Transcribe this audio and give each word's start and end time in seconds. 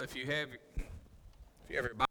if 0.00 0.14
you 0.14 0.26
have, 0.26 0.48
if 0.76 1.70
you 1.70 1.76
have 1.76 1.84
your 1.84 1.94
Bible. 1.94 2.06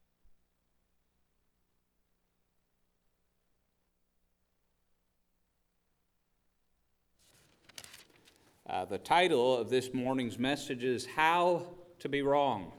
Uh, 8.69 8.83
the 8.83 8.97
title 8.97 9.57
of 9.57 9.69
this 9.69 9.93
morning's 9.93 10.37
message 10.37 10.83
is 10.83 11.05
How 11.05 11.67
to 11.99 12.09
Be 12.09 12.21
Wrong. 12.21 12.73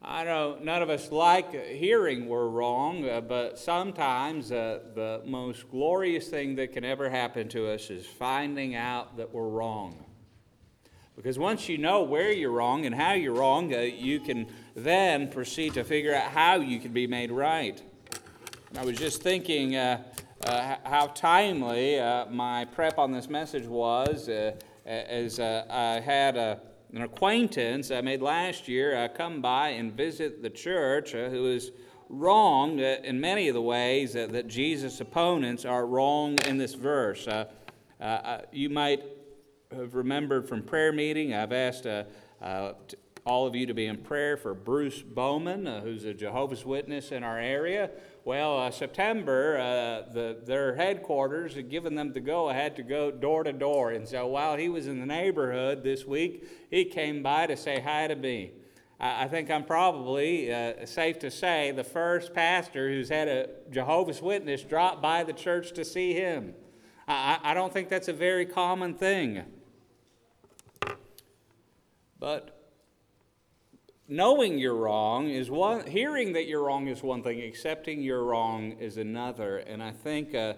I 0.00 0.24
know 0.24 0.58
none 0.60 0.80
of 0.80 0.88
us 0.88 1.12
like 1.12 1.52
hearing 1.66 2.26
we're 2.28 2.48
wrong, 2.48 3.06
uh, 3.06 3.20
but 3.20 3.58
sometimes 3.58 4.50
uh, 4.50 4.80
the 4.94 5.20
most 5.26 5.70
glorious 5.70 6.28
thing 6.28 6.56
that 6.56 6.72
can 6.72 6.84
ever 6.84 7.10
happen 7.10 7.48
to 7.50 7.70
us 7.70 7.90
is 7.90 8.06
finding 8.06 8.74
out 8.74 9.18
that 9.18 9.34
we're 9.34 9.48
wrong. 9.48 10.06
Because 11.16 11.38
once 11.38 11.68
you 11.68 11.76
know 11.76 12.02
where 12.02 12.32
you're 12.32 12.50
wrong 12.50 12.86
and 12.86 12.94
how 12.94 13.12
you're 13.12 13.34
wrong, 13.34 13.74
uh, 13.74 13.80
you 13.80 14.18
can 14.18 14.46
then 14.74 15.28
proceed 15.28 15.74
to 15.74 15.84
figure 15.84 16.14
out 16.14 16.30
how 16.30 16.56
you 16.56 16.80
can 16.80 16.92
be 16.92 17.06
made 17.06 17.30
right. 17.30 17.80
And 18.70 18.78
I 18.78 18.84
was 18.84 18.96
just 18.96 19.22
thinking 19.22 19.76
uh, 19.76 20.02
uh, 20.46 20.76
how 20.84 21.08
timely 21.08 22.00
uh, 22.00 22.26
my 22.26 22.64
prep 22.64 22.98
on 22.98 23.12
this 23.12 23.28
message 23.28 23.66
was 23.66 24.30
uh, 24.30 24.52
as 24.86 25.38
uh, 25.38 25.66
I 25.68 26.00
had 26.00 26.36
a, 26.38 26.58
an 26.94 27.02
acquaintance 27.02 27.90
I 27.90 28.00
made 28.00 28.22
last 28.22 28.66
year 28.66 29.08
come 29.14 29.42
by 29.42 29.68
and 29.68 29.92
visit 29.92 30.42
the 30.42 30.48
church 30.50 31.12
who 31.12 31.46
is 31.46 31.72
wrong 32.08 32.78
in 32.78 33.20
many 33.20 33.48
of 33.48 33.54
the 33.54 33.62
ways 33.62 34.14
that 34.14 34.48
Jesus' 34.48 35.00
opponents 35.00 35.66
are 35.66 35.86
wrong 35.86 36.38
in 36.46 36.56
this 36.56 36.74
verse. 36.74 37.28
you 38.50 38.70
might 38.70 39.02
have 39.76 39.94
remembered 39.94 40.48
from 40.48 40.62
prayer 40.62 40.92
meeting, 40.92 41.34
I've 41.34 41.52
asked 41.52 41.86
uh, 41.86 42.04
uh, 42.40 42.72
all 43.24 43.46
of 43.46 43.54
you 43.54 43.66
to 43.66 43.74
be 43.74 43.86
in 43.86 43.98
prayer 43.98 44.36
for 44.36 44.54
Bruce 44.54 45.00
Bowman, 45.00 45.66
uh, 45.66 45.80
who's 45.80 46.04
a 46.04 46.14
Jehovah's 46.14 46.64
Witness 46.64 47.12
in 47.12 47.22
our 47.22 47.38
area. 47.38 47.90
Well, 48.24 48.58
uh, 48.58 48.70
September, 48.70 49.58
uh, 49.58 50.12
the, 50.12 50.38
their 50.44 50.74
headquarters 50.74 51.54
had 51.54 51.70
given 51.70 51.94
them 51.94 52.12
the 52.12 52.20
go 52.20 52.50
ahead 52.50 52.76
to 52.76 52.82
go 52.82 53.10
door 53.10 53.44
to 53.44 53.52
door. 53.52 53.90
And 53.90 54.06
so 54.06 54.26
while 54.26 54.56
he 54.56 54.68
was 54.68 54.86
in 54.86 55.00
the 55.00 55.06
neighborhood 55.06 55.82
this 55.82 56.04
week, 56.04 56.48
he 56.70 56.84
came 56.84 57.22
by 57.22 57.46
to 57.46 57.56
say 57.56 57.80
hi 57.80 58.08
to 58.08 58.16
me. 58.16 58.52
I, 58.98 59.24
I 59.24 59.28
think 59.28 59.50
I'm 59.50 59.64
probably 59.64 60.52
uh, 60.52 60.84
safe 60.86 61.18
to 61.20 61.30
say 61.30 61.70
the 61.70 61.84
first 61.84 62.34
pastor 62.34 62.88
who's 62.88 63.08
had 63.08 63.28
a 63.28 63.48
Jehovah's 63.70 64.20
Witness 64.20 64.62
drop 64.62 65.00
by 65.00 65.24
the 65.24 65.32
church 65.32 65.72
to 65.72 65.84
see 65.84 66.12
him. 66.12 66.54
I, 67.06 67.38
I 67.42 67.54
don't 67.54 67.72
think 67.72 67.88
that's 67.88 68.08
a 68.08 68.12
very 68.12 68.46
common 68.46 68.94
thing. 68.94 69.44
But 72.22 72.56
knowing 74.06 74.56
you're 74.56 74.76
wrong 74.76 75.28
is 75.28 75.50
one, 75.50 75.88
hearing 75.88 76.34
that 76.34 76.46
you're 76.46 76.62
wrong 76.62 76.86
is 76.86 77.02
one 77.02 77.24
thing, 77.24 77.42
accepting 77.42 78.00
you're 78.00 78.22
wrong 78.22 78.76
is 78.78 78.96
another. 78.96 79.56
And 79.56 79.82
I 79.82 79.90
think 79.90 80.32
uh, 80.32 80.54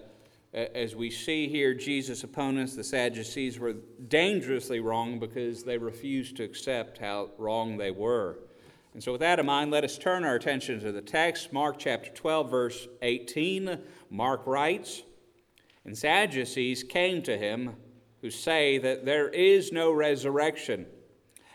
as 0.52 0.94
we 0.94 1.08
see 1.08 1.48
here, 1.48 1.72
Jesus' 1.72 2.22
opponents, 2.22 2.76
the 2.76 2.84
Sadducees, 2.84 3.58
were 3.58 3.76
dangerously 4.08 4.80
wrong 4.80 5.18
because 5.18 5.64
they 5.64 5.78
refused 5.78 6.36
to 6.36 6.42
accept 6.42 6.98
how 6.98 7.30
wrong 7.38 7.78
they 7.78 7.90
were. 7.90 8.40
And 8.92 9.02
so, 9.02 9.12
with 9.12 9.22
that 9.22 9.38
in 9.38 9.46
mind, 9.46 9.70
let 9.70 9.84
us 9.84 9.96
turn 9.96 10.22
our 10.22 10.34
attention 10.34 10.80
to 10.80 10.92
the 10.92 11.00
text, 11.00 11.50
Mark 11.50 11.78
chapter 11.78 12.10
12, 12.10 12.50
verse 12.50 12.88
18. 13.00 13.78
Mark 14.10 14.46
writes, 14.46 15.02
And 15.86 15.96
Sadducees 15.96 16.82
came 16.82 17.22
to 17.22 17.38
him 17.38 17.76
who 18.20 18.28
say 18.28 18.76
that 18.76 19.06
there 19.06 19.30
is 19.30 19.72
no 19.72 19.90
resurrection. 19.92 20.84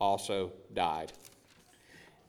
also 0.00 0.52
died. 0.72 1.12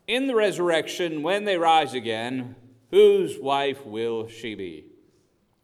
In 0.08 0.28
the 0.28 0.36
resurrection, 0.36 1.24
when 1.24 1.46
they 1.46 1.58
rise 1.58 1.94
again, 1.94 2.56
whose 2.92 3.40
wife 3.40 3.86
will 3.86 4.28
she 4.28 4.56
be? 4.56 4.86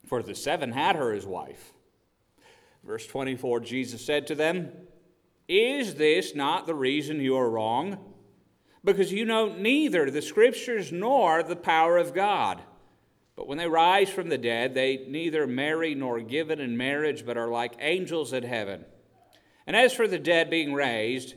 For 0.07 0.23
the 0.23 0.35
seven 0.35 0.71
had 0.71 0.95
her 0.95 1.13
as 1.13 1.25
wife. 1.25 1.73
Verse 2.83 3.05
24 3.05 3.59
Jesus 3.61 4.03
said 4.03 4.27
to 4.27 4.35
them, 4.35 4.71
Is 5.47 5.95
this 5.95 6.35
not 6.35 6.65
the 6.65 6.75
reason 6.75 7.19
you 7.19 7.37
are 7.37 7.49
wrong? 7.49 7.97
Because 8.83 9.13
you 9.13 9.25
know 9.25 9.53
neither 9.55 10.09
the 10.09 10.21
Scriptures 10.21 10.91
nor 10.91 11.43
the 11.43 11.55
power 11.55 11.97
of 11.97 12.15
God. 12.15 12.61
But 13.35 13.47
when 13.47 13.57
they 13.57 13.67
rise 13.67 14.09
from 14.09 14.29
the 14.29 14.37
dead, 14.37 14.73
they 14.73 15.05
neither 15.07 15.47
marry 15.47 15.95
nor 15.95 16.19
given 16.19 16.59
in 16.59 16.77
marriage, 16.77 17.25
but 17.25 17.37
are 17.37 17.47
like 17.47 17.73
angels 17.79 18.33
in 18.33 18.43
heaven. 18.43 18.85
And 19.67 19.75
as 19.75 19.93
for 19.93 20.07
the 20.07 20.19
dead 20.19 20.49
being 20.49 20.73
raised, 20.73 21.35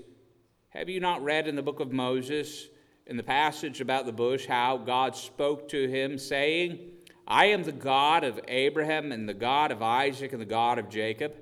have 0.74 0.88
you 0.88 0.98
not 0.98 1.22
read 1.22 1.46
in 1.46 1.54
the 1.54 1.62
book 1.62 1.78
of 1.78 1.92
Moses, 1.92 2.66
in 3.06 3.16
the 3.16 3.22
passage 3.22 3.80
about 3.80 4.06
the 4.06 4.12
bush, 4.12 4.46
how 4.46 4.76
God 4.76 5.14
spoke 5.14 5.68
to 5.68 5.88
him, 5.88 6.18
saying, 6.18 6.80
I 7.28 7.46
am 7.46 7.62
the 7.62 7.70
God 7.70 8.24
of 8.24 8.40
Abraham 8.48 9.12
and 9.12 9.28
the 9.28 9.34
God 9.34 9.70
of 9.70 9.82
Isaac 9.82 10.32
and 10.32 10.40
the 10.42 10.46
God 10.46 10.80
of 10.80 10.90
Jacob? 10.90 11.32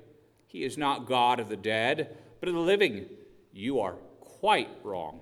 He 0.45 0.63
is 0.63 0.77
not 0.77 1.07
God 1.07 1.39
of 1.39 1.49
the 1.49 1.57
dead, 1.57 2.15
but 2.39 2.47
of 2.47 2.53
the 2.53 2.61
living. 2.61 3.07
You 3.51 3.79
are 3.79 3.95
quite 4.19 4.69
wrong. 4.83 5.21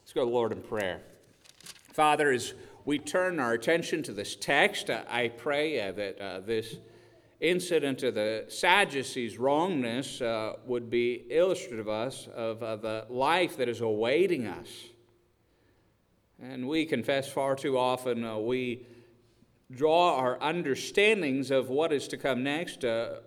Let's 0.00 0.14
go 0.14 0.22
to 0.22 0.26
the 0.26 0.32
Lord 0.32 0.52
in 0.52 0.62
prayer. 0.62 1.02
Father, 1.92 2.30
as 2.30 2.54
we 2.86 2.98
turn 2.98 3.38
our 3.38 3.52
attention 3.52 4.02
to 4.04 4.12
this 4.14 4.36
text, 4.36 4.88
I 4.88 5.28
pray 5.28 5.86
uh, 5.86 5.92
that 5.92 6.18
uh, 6.18 6.40
this 6.40 6.76
incident 7.40 8.02
of 8.02 8.14
the 8.14 8.44
Sadducees' 8.48 9.38
wrongness 9.38 10.20
uh, 10.20 10.54
would 10.66 10.90
be 10.90 11.24
illustrative 11.30 11.88
of 11.88 11.88
us 11.88 12.28
of 12.34 12.60
the 12.82 13.06
life 13.08 13.56
that 13.56 13.68
is 13.68 13.80
awaiting 13.80 14.46
us. 14.46 14.68
And 16.40 16.68
we 16.68 16.86
confess 16.86 17.30
far 17.30 17.56
too 17.56 17.78
often 17.78 18.24
uh, 18.24 18.38
we 18.38 18.86
draw 19.70 20.16
our 20.16 20.42
understandings 20.42 21.50
of 21.50 21.68
what 21.68 21.92
is 21.92 22.08
to 22.08 22.16
come 22.16 22.42
next 22.42 22.84
uh, 22.84 23.20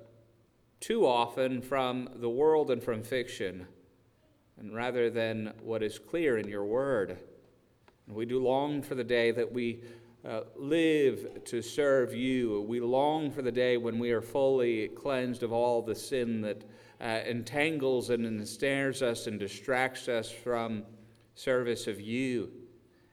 too 0.80 1.08
often 1.08 1.62
from 1.62 2.10
the 2.16 2.30
world 2.30 2.70
and 2.70 2.84
from 2.84 3.02
fiction, 3.04 3.66
and 4.60 4.76
rather 4.76 5.10
than 5.10 5.54
what 5.62 5.82
is 5.82 5.98
clear 5.98 6.38
in 6.38 6.48
your 6.48 6.66
word. 6.66 7.18
And 8.08 8.16
we 8.16 8.26
do 8.26 8.44
long 8.44 8.82
for 8.82 8.96
the 8.96 9.04
day 9.04 9.32
that 9.32 9.54
we 9.54 9.80
uh, 10.28 10.42
live 10.56 11.44
to 11.46 11.62
serve 11.62 12.14
you. 12.14 12.62
We 12.62 12.80
long 12.80 13.30
for 13.30 13.42
the 13.42 13.52
day 13.52 13.78
when 13.78 14.00
we 14.00 14.12
are 14.12 14.22
fully 14.22 14.88
cleansed 14.90 15.44
of 15.44 15.52
all 15.52 15.82
the 15.82 15.96
sin 15.96 16.42
that 16.42 16.64
uh, 17.02 17.20
entangles 17.28 18.10
and 18.10 18.26
ensnares 18.26 19.02
us 19.02 19.28
and 19.28 19.40
distracts 19.40 20.08
us 20.08 20.32
from 20.32 20.84
service 21.36 21.88
of 21.88 22.00
you. 22.00 22.52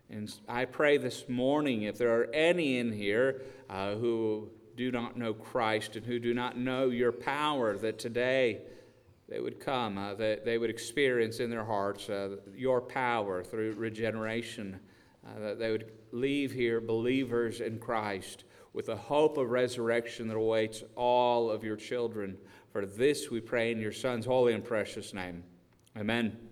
And 0.08 0.32
I 0.48 0.64
pray 0.64 0.98
this 0.98 1.28
morning, 1.28 1.82
if 1.82 1.98
there 1.98 2.14
are 2.20 2.28
any 2.32 2.78
in 2.78 2.92
here 2.92 3.42
uh, 3.68 3.94
who 3.94 4.50
do 4.76 4.90
not 4.90 5.16
know 5.16 5.34
Christ 5.34 5.96
and 5.96 6.06
who 6.06 6.18
do 6.18 6.34
not 6.34 6.56
know 6.56 6.90
your 6.90 7.12
power, 7.12 7.76
that 7.78 7.98
today 7.98 8.62
they 9.28 9.40
would 9.40 9.60
come, 9.60 9.98
uh, 9.98 10.14
that 10.14 10.44
they 10.44 10.58
would 10.58 10.70
experience 10.70 11.38
in 11.38 11.50
their 11.50 11.64
hearts 11.64 12.08
uh, 12.08 12.36
your 12.54 12.80
power 12.80 13.42
through 13.42 13.72
regeneration, 13.74 14.80
uh, 15.26 15.38
that 15.40 15.58
they 15.58 15.70
would 15.70 15.90
leave 16.12 16.52
here 16.52 16.80
believers 16.80 17.60
in 17.60 17.78
Christ 17.78 18.44
with 18.72 18.86
the 18.86 18.96
hope 18.96 19.36
of 19.36 19.50
resurrection 19.50 20.28
that 20.28 20.36
awaits 20.36 20.82
all 20.96 21.50
of 21.50 21.64
your 21.64 21.76
children. 21.76 22.36
For 22.72 22.86
this 22.86 23.30
we 23.30 23.40
pray 23.40 23.72
in 23.72 23.80
your 23.80 23.92
Son's 23.92 24.26
holy 24.26 24.52
and 24.52 24.64
precious 24.64 25.12
name. 25.12 25.44
Amen. 25.96 26.49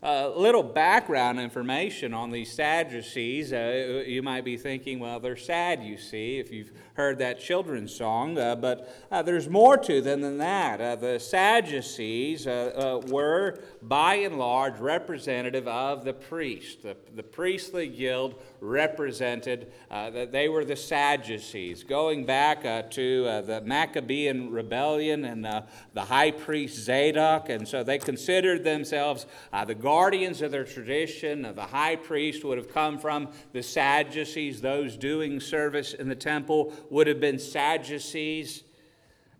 A 0.00 0.06
uh, 0.06 0.32
little 0.36 0.62
background 0.62 1.40
information 1.40 2.14
on 2.14 2.30
these 2.30 2.52
Sadducees. 2.52 3.52
Uh, 3.52 4.04
you 4.06 4.22
might 4.22 4.44
be 4.44 4.56
thinking, 4.56 5.00
well, 5.00 5.18
they're 5.18 5.34
sad, 5.34 5.82
you 5.82 5.96
see, 5.96 6.38
if 6.38 6.52
you've 6.52 6.70
heard 6.94 7.18
that 7.18 7.40
children's 7.40 7.92
song, 7.92 8.38
uh, 8.38 8.54
but 8.54 8.94
uh, 9.10 9.22
there's 9.22 9.48
more 9.48 9.76
to 9.76 10.00
them 10.00 10.20
than 10.20 10.38
that. 10.38 10.80
Uh, 10.80 10.94
the 10.94 11.18
Sadducees 11.18 12.46
uh, 12.46 13.00
were, 13.08 13.58
by 13.82 14.14
and 14.14 14.38
large, 14.38 14.78
representative 14.78 15.66
of 15.66 16.04
the 16.04 16.12
priest. 16.12 16.84
The, 16.84 16.96
the 17.16 17.24
priestly 17.24 17.88
guild 17.88 18.40
represented 18.60 19.72
uh, 19.90 20.10
that 20.10 20.32
they 20.32 20.48
were 20.48 20.64
the 20.64 20.76
Sadducees, 20.76 21.84
going 21.84 22.24
back 22.26 22.64
uh, 22.64 22.82
to 22.90 23.26
uh, 23.26 23.40
the 23.42 23.60
Maccabean 23.62 24.50
rebellion 24.50 25.24
and 25.24 25.44
the 25.44 26.04
high 26.04 26.30
priest 26.30 26.76
Zadok, 26.76 27.48
and 27.48 27.66
so 27.66 27.82
they 27.82 27.98
considered 27.98 28.64
themselves 28.64 29.26
the 29.66 29.74
guardians 29.74 30.42
of 30.42 30.50
their 30.50 30.64
tradition. 30.64 31.42
The 31.42 31.62
high 31.62 31.96
priest 31.96 32.44
would 32.44 32.58
have 32.58 32.72
come 32.72 32.98
from 32.98 33.28
the 33.52 33.62
Sadducees. 33.62 34.60
Those 34.60 34.96
doing 34.96 35.40
service 35.40 35.94
in 35.94 36.08
the 36.08 36.14
temple 36.14 36.72
would 36.90 37.06
have 37.06 37.20
been 37.20 37.38
Sadducees. 37.38 38.64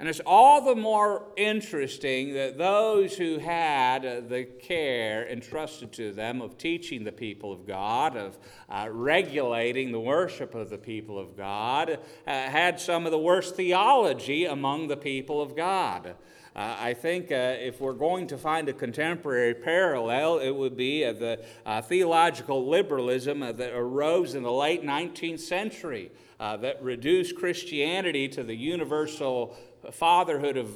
And 0.01 0.09
it's 0.09 0.21
all 0.25 0.61
the 0.61 0.77
more 0.77 1.25
interesting 1.37 2.35
that 2.35 2.57
those 2.57 3.17
who 3.17 3.39
had 3.39 4.07
uh, 4.07 4.21
the 4.21 4.45
care 4.45 5.29
entrusted 5.29 5.93
to 5.95 6.13
them 6.13 6.41
of 6.41 6.57
teaching 6.57 7.03
the 7.03 7.11
people 7.11 7.53
of 7.53 7.67
God, 7.67 8.17
of 8.17 8.39
uh, 8.69 8.87
regulating 8.93 9.91
the 9.91 9.99
worship 9.99 10.55
of 10.55 10.71
the 10.71 10.79
people 10.79 11.19
of 11.19 11.37
God, 11.37 11.91
uh, 11.91 11.99
had 12.27 12.79
some 12.79 13.07
of 13.07 13.13
the 13.13 13.19
worst 13.19 13.57
theology 13.57 14.45
among 14.45 14.87
the 14.87 14.97
people 14.97 15.43
of 15.43 15.57
God. 15.57 16.15
Uh, 16.55 16.77
I 16.79 16.95
think 16.95 17.33
uh, 17.33 17.57
if 17.59 17.81
we're 17.81 17.93
going 17.93 18.29
to 18.29 18.39
find 18.39 18.69
a 18.69 18.73
contemporary 18.73 19.55
parallel, 19.55 20.39
it 20.39 20.51
would 20.51 20.77
be 20.77 21.05
uh, 21.05 21.13
the 21.13 21.45
theological 21.83 22.69
liberalism 22.69 23.41
that 23.41 23.73
arose 23.75 24.37
in 24.37 24.45
the 24.45 24.53
late 24.53 24.85
19th 24.85 25.41
century 25.41 26.13
that 26.39 26.81
reduced 26.81 27.37
Christianity 27.37 28.29
to 28.29 28.45
the 28.45 28.55
universal 28.55 29.57
fatherhood 29.93 30.57
of 30.57 30.71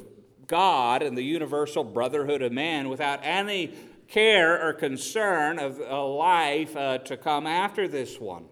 God 0.46 1.02
and 1.02 1.16
the 1.16 1.22
universal 1.22 1.84
brotherhood 1.84 2.42
of 2.42 2.52
man 2.52 2.88
without 2.88 3.20
any 3.22 3.72
care 4.08 4.68
or 4.68 4.72
concern 4.74 5.58
of 5.58 5.80
a 5.80 6.02
life 6.02 6.76
uh, 6.76 6.98
to 6.98 7.16
come 7.16 7.46
after 7.46 7.88
this 7.88 8.20
one, 8.20 8.44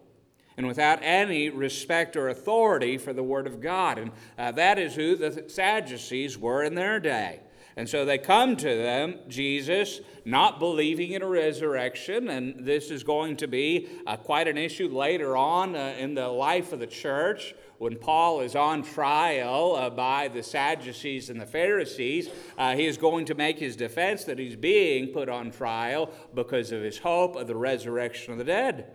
and 0.56 0.66
without 0.66 0.98
any 1.02 1.50
respect 1.50 2.16
or 2.16 2.28
authority 2.28 2.96
for 2.96 3.12
the 3.12 3.22
Word 3.22 3.46
of 3.46 3.60
God. 3.60 3.98
And 3.98 4.12
uh, 4.38 4.52
that 4.52 4.78
is 4.78 4.94
who 4.94 5.16
the 5.16 5.44
Sadducees 5.48 6.38
were 6.38 6.62
in 6.64 6.74
their 6.74 6.98
day. 6.98 7.40
And 7.76 7.88
so 7.88 8.04
they 8.04 8.18
come 8.18 8.56
to 8.56 8.76
them, 8.76 9.18
Jesus, 9.28 10.00
not 10.24 10.58
believing 10.58 11.12
in 11.12 11.22
a 11.22 11.28
resurrection, 11.28 12.28
and 12.28 12.66
this 12.66 12.90
is 12.90 13.04
going 13.04 13.36
to 13.36 13.46
be 13.46 13.88
uh, 14.06 14.16
quite 14.16 14.48
an 14.48 14.58
issue 14.58 14.88
later 14.88 15.36
on 15.36 15.76
uh, 15.76 15.94
in 15.98 16.14
the 16.14 16.28
life 16.28 16.72
of 16.72 16.80
the 16.80 16.86
church 16.86 17.54
when 17.80 17.96
Paul 17.96 18.42
is 18.42 18.54
on 18.54 18.82
trial 18.82 19.74
uh, 19.74 19.88
by 19.88 20.28
the 20.28 20.42
Sadducees 20.42 21.30
and 21.30 21.40
the 21.40 21.46
Pharisees, 21.46 22.28
uh, 22.58 22.76
he 22.76 22.84
is 22.84 22.98
going 22.98 23.24
to 23.24 23.34
make 23.34 23.58
his 23.58 23.74
defense 23.74 24.24
that 24.24 24.38
he's 24.38 24.54
being 24.54 25.14
put 25.14 25.30
on 25.30 25.50
trial 25.50 26.10
because 26.34 26.72
of 26.72 26.82
his 26.82 26.98
hope 26.98 27.36
of 27.36 27.46
the 27.46 27.56
resurrection 27.56 28.32
of 28.32 28.38
the 28.38 28.44
dead. 28.44 28.92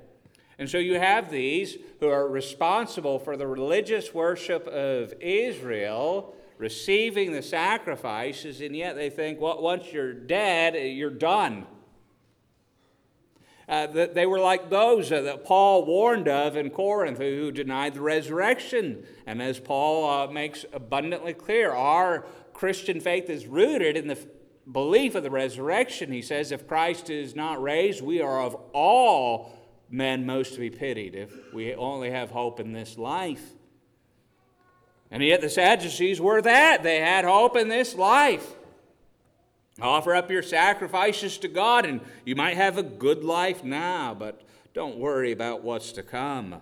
And 0.60 0.70
so 0.70 0.78
you 0.78 1.00
have 1.00 1.32
these 1.32 1.80
who 2.00 2.10
are 2.10 2.28
responsible 2.28 3.18
for 3.18 3.36
the 3.36 3.48
religious 3.48 4.14
worship 4.14 4.68
of 4.68 5.16
Israel 5.20 6.36
receiving 6.60 7.32
the 7.32 7.42
sacrifices, 7.42 8.62
and 8.62 8.76
yet 8.76 8.96
they 8.96 9.10
think, 9.10 9.42
well, 9.42 9.64
once 9.64 9.92
you're 9.92 10.14
dead, 10.14 10.76
you're 10.76 11.10
done. 11.10 11.66
Uh, 13.67 13.88
they 13.88 14.27
were 14.27 14.39
like 14.39 14.69
those 14.69 15.12
uh, 15.12 15.21
that 15.21 15.44
Paul 15.44 15.85
warned 15.85 16.27
of 16.27 16.56
in 16.56 16.69
Corinth 16.69 17.17
who 17.17 17.51
denied 17.51 17.95
the 17.95 18.01
resurrection. 18.01 19.03
And 19.25 19.41
as 19.41 19.59
Paul 19.59 20.07
uh, 20.07 20.31
makes 20.31 20.65
abundantly 20.71 21.33
clear, 21.33 21.71
our 21.71 22.27
Christian 22.53 23.00
faith 23.00 23.29
is 23.29 23.47
rooted 23.47 23.97
in 23.97 24.07
the 24.07 24.19
belief 24.71 25.15
of 25.15 25.23
the 25.23 25.31
resurrection. 25.31 26.12
He 26.12 26.21
says, 26.21 26.51
if 26.51 26.67
Christ 26.67 27.09
is 27.09 27.35
not 27.35 27.62
raised, 27.62 28.01
we 28.03 28.21
are 28.21 28.41
of 28.41 28.56
all 28.73 29.51
men 29.89 30.25
most 30.25 30.53
to 30.53 30.59
be 30.59 30.69
pitied 30.69 31.15
if 31.15 31.31
we 31.53 31.73
only 31.73 32.12
have 32.12 32.31
hope 32.31 32.59
in 32.59 32.71
this 32.71 32.97
life. 32.97 33.53
And 35.09 35.23
yet 35.23 35.41
the 35.41 35.50
Sadducees 35.50 36.19
were 36.19 36.41
that. 36.41 36.83
They 36.83 37.00
had 37.00 37.25
hope 37.25 37.56
in 37.56 37.67
this 37.67 37.95
life. 37.95 38.53
Offer 39.81 40.16
up 40.16 40.31
your 40.31 40.44
sacrifices 40.44 41.38
to 41.39 41.50
God, 41.50 41.86
and 41.86 42.00
you 42.25 42.36
might 42.36 42.56
have 42.56 42.77
a 42.77 42.83
good 42.83 43.24
life 43.25 43.63
now, 43.63 44.13
but 44.13 44.42
don't 44.74 44.98
worry 44.98 45.33
about 45.33 45.63
what's 45.63 45.92
to 45.94 46.04
come. 46.04 46.56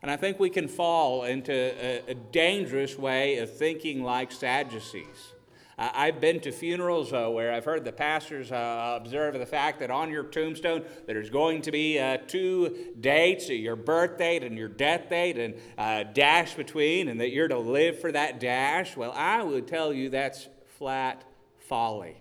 And 0.00 0.10
I 0.10 0.16
think 0.16 0.38
we 0.38 0.48
can 0.48 0.66
fall 0.66 1.24
into 1.24 1.52
a, 1.52 2.10
a 2.10 2.14
dangerous 2.14 2.96
way 2.96 3.38
of 3.38 3.54
thinking 3.54 4.02
like 4.02 4.32
Sadducees. 4.32 5.34
Uh, 5.78 5.90
I've 5.92 6.20
been 6.20 6.40
to 6.40 6.50
funerals 6.50 7.12
uh, 7.12 7.28
where 7.28 7.52
I've 7.52 7.64
heard 7.64 7.84
the 7.84 7.92
pastors 7.92 8.50
uh, 8.50 8.98
observe 9.00 9.38
the 9.38 9.46
fact 9.46 9.78
that 9.80 9.90
on 9.90 10.10
your 10.10 10.24
tombstone 10.24 10.84
there's 11.06 11.30
going 11.30 11.62
to 11.62 11.70
be 11.70 11.98
uh, 11.98 12.16
two 12.26 12.94
dates, 12.98 13.48
your 13.48 13.76
birth 13.76 14.18
date 14.18 14.42
and 14.42 14.56
your 14.56 14.68
death 14.68 15.08
date, 15.08 15.38
and 15.38 15.54
a 15.76 16.04
dash 16.04 16.54
between, 16.54 17.08
and 17.08 17.20
that 17.20 17.30
you're 17.30 17.46
to 17.46 17.58
live 17.58 18.00
for 18.00 18.10
that 18.10 18.40
dash. 18.40 18.96
Well, 18.96 19.12
I 19.12 19.42
would 19.42 19.68
tell 19.68 19.92
you 19.92 20.08
that's 20.08 20.48
flat 20.78 21.24
folly. 21.58 22.16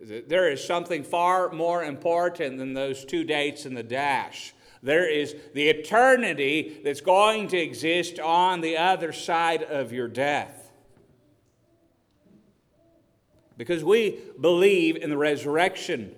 There 0.00 0.50
is 0.50 0.64
something 0.64 1.02
far 1.02 1.50
more 1.50 1.82
important 1.82 2.58
than 2.58 2.72
those 2.72 3.04
two 3.04 3.24
dates 3.24 3.66
in 3.66 3.74
the 3.74 3.82
dash. 3.82 4.54
There 4.82 5.10
is 5.10 5.34
the 5.54 5.68
eternity 5.68 6.80
that's 6.84 7.00
going 7.00 7.48
to 7.48 7.58
exist 7.58 8.20
on 8.20 8.60
the 8.60 8.76
other 8.76 9.12
side 9.12 9.64
of 9.64 9.92
your 9.92 10.06
death. 10.06 10.70
Because 13.56 13.82
we 13.82 14.20
believe 14.40 14.96
in 14.96 15.10
the 15.10 15.16
resurrection. 15.16 16.14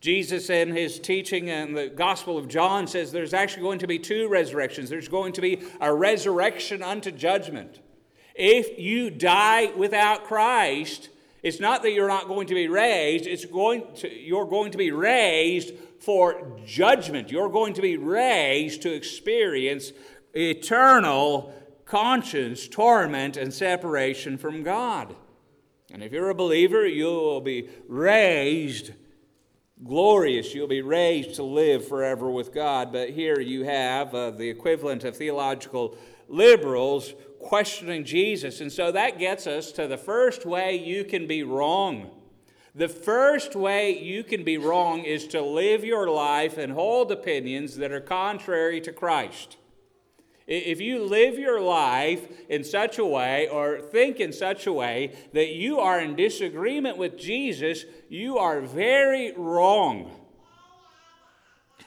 Jesus, 0.00 0.48
in 0.48 0.74
his 0.74 0.98
teaching 0.98 1.48
in 1.48 1.74
the 1.74 1.88
Gospel 1.88 2.38
of 2.38 2.48
John, 2.48 2.86
says 2.86 3.12
there's 3.12 3.34
actually 3.34 3.64
going 3.64 3.80
to 3.80 3.86
be 3.86 3.98
two 3.98 4.28
resurrections. 4.28 4.88
There's 4.88 5.08
going 5.08 5.34
to 5.34 5.42
be 5.42 5.60
a 5.78 5.92
resurrection 5.92 6.82
unto 6.82 7.10
judgment. 7.10 7.80
If 8.34 8.78
you 8.78 9.10
die 9.10 9.72
without 9.76 10.24
Christ, 10.24 11.10
it's 11.42 11.60
not 11.60 11.82
that 11.82 11.92
you're 11.92 12.08
not 12.08 12.28
going 12.28 12.46
to 12.48 12.54
be 12.54 12.68
raised, 12.68 13.26
it's 13.26 13.44
going 13.44 13.84
to, 13.96 14.12
you're 14.12 14.46
going 14.46 14.72
to 14.72 14.78
be 14.78 14.90
raised 14.90 15.74
for 16.00 16.58
judgment. 16.64 17.30
You're 17.30 17.48
going 17.48 17.74
to 17.74 17.82
be 17.82 17.96
raised 17.96 18.82
to 18.82 18.92
experience 18.92 19.92
eternal 20.34 21.54
conscience, 21.84 22.68
torment, 22.68 23.36
and 23.36 23.52
separation 23.52 24.38
from 24.38 24.62
God. 24.62 25.14
And 25.92 26.02
if 26.02 26.12
you're 26.12 26.30
a 26.30 26.34
believer, 26.34 26.86
you 26.86 27.06
will 27.06 27.40
be 27.40 27.68
raised 27.88 28.92
glorious. 29.82 30.54
You'll 30.54 30.68
be 30.68 30.82
raised 30.82 31.34
to 31.36 31.42
live 31.42 31.86
forever 31.86 32.30
with 32.30 32.54
God. 32.54 32.92
But 32.92 33.10
here 33.10 33.40
you 33.40 33.64
have 33.64 34.14
uh, 34.14 34.30
the 34.30 34.48
equivalent 34.48 35.04
of 35.04 35.16
theological 35.16 35.96
liberals 36.28 37.14
questioning 37.42 38.04
Jesus. 38.04 38.60
And 38.60 38.72
so 38.72 38.92
that 38.92 39.18
gets 39.18 39.46
us 39.46 39.72
to 39.72 39.86
the 39.86 39.98
first 39.98 40.46
way 40.46 40.76
you 40.76 41.04
can 41.04 41.26
be 41.26 41.42
wrong. 41.42 42.10
The 42.74 42.88
first 42.88 43.56
way 43.56 43.98
you 43.98 44.22
can 44.22 44.44
be 44.44 44.56
wrong 44.56 45.04
is 45.04 45.26
to 45.28 45.42
live 45.42 45.84
your 45.84 46.08
life 46.08 46.56
and 46.56 46.72
hold 46.72 47.10
opinions 47.10 47.76
that 47.76 47.90
are 47.90 48.00
contrary 48.00 48.80
to 48.82 48.92
Christ. 48.92 49.56
If 50.46 50.80
you 50.80 51.04
live 51.04 51.38
your 51.38 51.60
life 51.60 52.26
in 52.48 52.64
such 52.64 52.98
a 52.98 53.04
way 53.04 53.48
or 53.48 53.80
think 53.80 54.18
in 54.18 54.32
such 54.32 54.66
a 54.66 54.72
way 54.72 55.14
that 55.32 55.50
you 55.50 55.78
are 55.78 56.00
in 56.00 56.16
disagreement 56.16 56.96
with 56.96 57.16
Jesus, 57.16 57.84
you 58.08 58.36
are 58.38 58.60
very 58.60 59.32
wrong. 59.36 60.19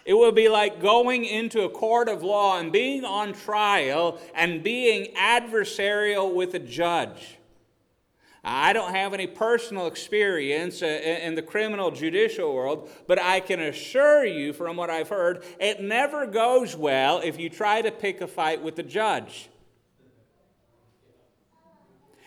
It 0.05 0.15
would 0.15 0.35
be 0.35 0.49
like 0.49 0.81
going 0.81 1.23
into 1.23 1.63
a 1.63 1.69
court 1.69 2.09
of 2.09 2.23
law 2.23 2.59
and 2.59 2.71
being 2.71 3.05
on 3.05 3.33
trial 3.33 4.19
and 4.35 4.61
being 4.61 5.13
adversarial 5.15 6.33
with 6.33 6.53
a 6.55 6.59
judge. 6.59 7.37
I 8.43 8.73
don't 8.73 8.93
have 8.93 9.13
any 9.13 9.27
personal 9.27 9.87
experience 9.87 10.81
in 10.81 11.35
the 11.35 11.41
criminal 11.41 11.91
judicial 11.91 12.53
world, 12.53 12.89
but 13.07 13.17
I 13.17 13.39
can 13.39 13.61
assure 13.61 14.25
you 14.25 14.51
from 14.51 14.75
what 14.75 14.89
I've 14.89 15.07
heard, 15.07 15.45
it 15.61 15.79
never 15.81 16.27
goes 16.27 16.75
well 16.75 17.21
if 17.23 17.39
you 17.39 17.49
try 17.49 17.81
to 17.81 17.89
pick 17.89 18.19
a 18.19 18.27
fight 18.27 18.61
with 18.61 18.75
the 18.75 18.83
judge. 18.83 19.49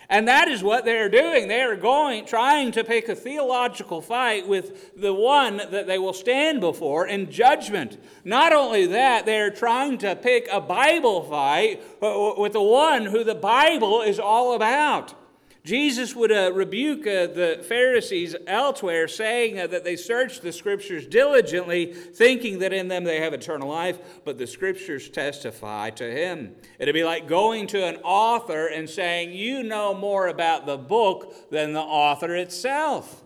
And 0.08 0.28
that 0.28 0.48
is 0.48 0.62
what 0.62 0.84
they're 0.84 1.08
doing. 1.08 1.48
They 1.48 1.62
are 1.62 1.76
going, 1.76 2.26
trying 2.26 2.72
to 2.72 2.84
pick 2.84 3.08
a 3.08 3.16
theological 3.16 4.00
fight 4.00 4.46
with 4.46 4.94
the 5.00 5.12
one 5.12 5.56
that 5.56 5.86
they 5.86 5.98
will 5.98 6.12
stand 6.12 6.60
before 6.60 7.06
in 7.06 7.30
judgment. 7.30 7.98
Not 8.25 8.52
only 8.52 8.86
that, 8.86 9.26
they're 9.26 9.50
trying 9.50 9.98
to 9.98 10.14
pick 10.14 10.48
a 10.52 10.60
Bible 10.60 11.22
fight 11.22 11.82
uh, 12.00 12.32
with 12.36 12.52
the 12.52 12.62
one 12.62 13.06
who 13.06 13.25
the 13.25 13.34
Bible 13.34 14.02
is 14.02 14.20
all 14.20 14.54
about. 14.54 15.14
Jesus 15.66 16.14
would 16.14 16.30
uh, 16.30 16.52
rebuke 16.54 17.08
uh, 17.08 17.26
the 17.26 17.64
Pharisees 17.68 18.37
elsewhere, 18.46 19.08
saying 19.08 19.58
uh, 19.58 19.66
that 19.66 19.82
they 19.82 19.96
search 19.96 20.40
the 20.40 20.52
Scriptures 20.52 21.08
diligently, 21.08 21.92
thinking 21.92 22.61
that 22.61 22.73
in 22.73 22.87
them 22.87 23.02
they 23.02 23.20
have 23.20 23.35
eternal 23.35 23.68
life, 23.68 23.99
but 24.25 24.38
the 24.38 24.46
Scriptures 24.46 25.11
testify 25.11 25.90
to 25.90 26.08
him. 26.08 26.54
It'd 26.78 26.94
be 26.94 27.02
like 27.02 27.26
going 27.26 27.66
to 27.68 27.85
an 27.85 27.96
author 28.04 28.68
and 28.68 28.88
saying, 28.88 29.32
You 29.32 29.64
know 29.64 29.92
more 29.92 30.28
about 30.28 30.66
the 30.66 30.78
book 30.78 31.50
than 31.50 31.73
the 31.73 31.80
author 31.80 32.37
itself. 32.37 33.25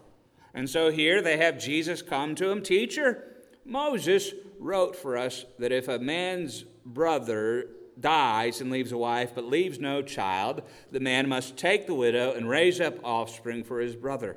And 0.55 0.69
so 0.69 0.91
here 0.91 1.21
they 1.21 1.37
have 1.37 1.59
Jesus 1.59 2.01
come 2.01 2.35
to 2.37 2.49
him, 2.49 2.63
Teacher, 2.63 3.23
Moses 3.67 4.33
wrote 4.59 4.97
for 4.97 5.19
us 5.19 5.45
that 5.59 5.73
if 5.73 5.89
a 5.89 5.99
man's 5.99 6.65
brother 6.87 7.69
dies 8.01 8.61
and 8.61 8.71
leaves 8.71 8.93
a 8.93 8.99
wife, 8.99 9.33
but 9.35 9.45
leaves 9.45 9.79
no 9.79 10.03
child, 10.03 10.63
the 10.91 11.01
man 11.01 11.29
must 11.29 11.57
take 11.57 11.87
the 11.87 11.95
widow 11.95 12.33
and 12.33 12.49
raise 12.49 12.81
up 12.81 12.95
offspring 13.05 13.65
for 13.65 13.81
his 13.81 13.97
brother. 13.97 14.37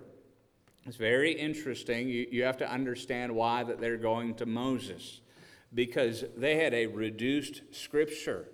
It's 0.85 0.97
very 0.97 1.31
interesting. 1.31 2.09
You, 2.09 2.27
you 2.29 2.43
have 2.43 2.57
to 2.57 2.69
understand 2.69 3.33
why 3.33 3.63
that 3.63 3.79
they're 3.79 3.97
going 3.97 4.35
to 4.35 4.45
Moses 4.45 5.21
because 5.73 6.23
they 6.35 6.57
had 6.57 6.73
a 6.73 6.87
reduced 6.87 7.61
scripture. 7.71 8.49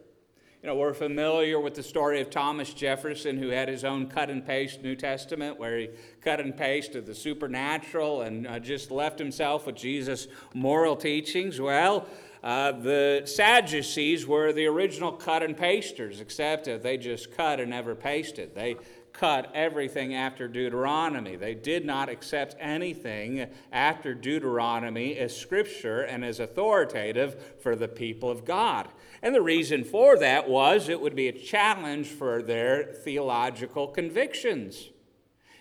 You 0.62 0.68
know, 0.68 0.75
we're 0.75 0.94
familiar 0.94 1.58
with 1.60 1.74
the 1.74 1.84
story 1.84 2.20
of 2.20 2.30
Thomas 2.30 2.74
Jefferson, 2.74 3.38
who 3.38 3.48
had 3.48 3.70
his 3.70 3.86
own 3.86 4.08
cut 4.08 4.30
and 4.30 4.46
paste 4.46 4.82
New 4.82 4.96
Testament, 4.96 5.58
where 5.58 5.78
he 5.78 5.89
cut 6.22 6.42
and 6.42 6.56
pasted 6.56 7.06
the 7.06 7.16
supernatural 7.16 8.24
and 8.24 8.46
uh, 8.46 8.60
just 8.60 8.92
left 8.92 9.20
himself 9.20 9.66
with 9.66 9.75
Jesus' 9.75 10.28
moral 10.54 10.98
teachings. 10.98 11.62
Well, 11.62 12.06
uh, 12.43 12.72
the 12.72 13.24
Sadducees 13.25 14.25
were 14.25 14.53
the 14.53 14.65
original 14.65 15.12
cut 15.12 15.43
and 15.43 15.58
pasters, 15.58 16.22
except 16.22 16.65
that 16.65 16.84
they 16.84 16.98
just 16.98 17.36
cut 17.36 17.60
and 17.60 17.69
never 17.72 17.96
pasted. 17.96 18.55
They 18.55 18.77
cut 19.12 19.51
everything 19.53 20.15
after 20.15 20.48
Deuteronomy. 20.48 21.36
They 21.36 21.53
did 21.53 21.86
not 21.86 22.08
accept 22.08 22.55
anything 22.60 23.48
after 23.72 24.13
Deuteronomy 24.13 25.17
as 25.17 25.36
scripture 25.36 26.01
and 26.01 26.24
as 26.24 26.39
authoritative 26.39 27.58
for 27.62 27.75
the 27.75 27.88
people 27.88 28.29
of 28.29 28.46
God. 28.46 28.88
And 29.22 29.36
the 29.36 29.41
reason 29.41 29.84
for 29.84 30.17
that 30.19 30.48
was 30.48 30.88
it 30.88 31.01
would 31.01 31.15
be 31.15 31.27
a 31.27 31.34
challenge 31.34 32.08
for 32.08 32.41
their 32.41 32.84
theological 32.84 33.88
convictions. 33.88 34.89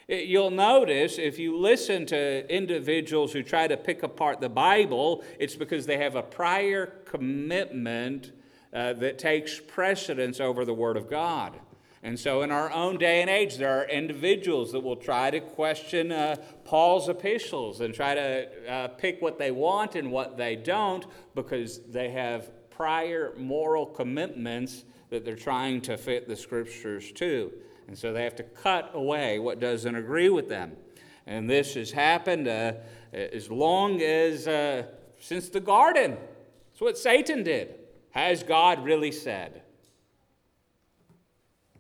You'll 0.08 0.50
notice 0.50 1.18
if 1.18 1.38
you 1.38 1.58
listen 1.58 2.06
to 2.06 2.50
individuals 2.50 3.34
who 3.34 3.42
try 3.42 3.68
to 3.68 3.76
pick 3.76 4.02
apart 4.02 4.40
the 4.40 4.48
Bible, 4.48 5.22
it's 5.38 5.54
because 5.54 5.84
they 5.84 5.98
have 5.98 6.16
a 6.16 6.22
prior 6.22 6.86
commitment 7.04 8.32
uh, 8.72 8.94
that 8.94 9.18
takes 9.18 9.60
precedence 9.60 10.40
over 10.40 10.64
the 10.64 10.72
Word 10.72 10.96
of 10.96 11.10
God. 11.10 11.60
And 12.02 12.18
so, 12.18 12.40
in 12.40 12.50
our 12.50 12.72
own 12.72 12.96
day 12.96 13.20
and 13.20 13.28
age, 13.28 13.58
there 13.58 13.80
are 13.80 13.84
individuals 13.84 14.72
that 14.72 14.80
will 14.80 14.96
try 14.96 15.30
to 15.30 15.40
question 15.40 16.10
uh, 16.10 16.36
Paul's 16.64 17.10
epistles 17.10 17.82
and 17.82 17.92
try 17.92 18.14
to 18.14 18.70
uh, 18.70 18.88
pick 18.88 19.20
what 19.20 19.38
they 19.38 19.50
want 19.50 19.94
and 19.94 20.10
what 20.10 20.38
they 20.38 20.56
don't 20.56 21.04
because 21.34 21.80
they 21.80 22.08
have 22.10 22.50
prior 22.70 23.34
moral 23.36 23.84
commitments 23.84 24.84
that 25.10 25.26
they're 25.26 25.36
trying 25.36 25.82
to 25.82 25.98
fit 25.98 26.28
the 26.28 26.36
scriptures 26.36 27.12
to. 27.12 27.52
And 27.88 27.98
so 27.98 28.12
they 28.12 28.22
have 28.22 28.36
to 28.36 28.42
cut 28.42 28.90
away 28.94 29.38
what 29.38 29.58
doesn't 29.58 29.94
agree 29.94 30.28
with 30.28 30.48
them. 30.48 30.76
And 31.26 31.48
this 31.48 31.74
has 31.74 31.90
happened 31.90 32.46
uh, 32.46 32.74
as 33.12 33.50
long 33.50 34.00
as 34.02 34.46
uh, 34.46 34.84
since 35.18 35.48
the 35.48 35.60
garden. 35.60 36.12
That's 36.70 36.80
what 36.80 36.98
Satan 36.98 37.42
did. 37.42 37.74
Has 38.10 38.42
God 38.42 38.84
really 38.84 39.10
said? 39.10 39.62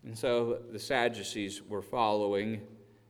And 0.02 0.16
so 0.16 0.60
the 0.72 0.78
Sadducees 0.78 1.62
were 1.62 1.82
following 1.82 2.62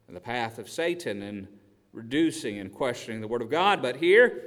the 0.08 0.20
path 0.20 0.58
of 0.58 0.68
Satan 0.68 1.22
and 1.22 1.46
reducing 1.92 2.58
and 2.58 2.72
questioning 2.72 3.20
the 3.20 3.28
Word 3.28 3.42
of 3.42 3.50
God. 3.50 3.80
But 3.80 3.96
here, 3.96 4.42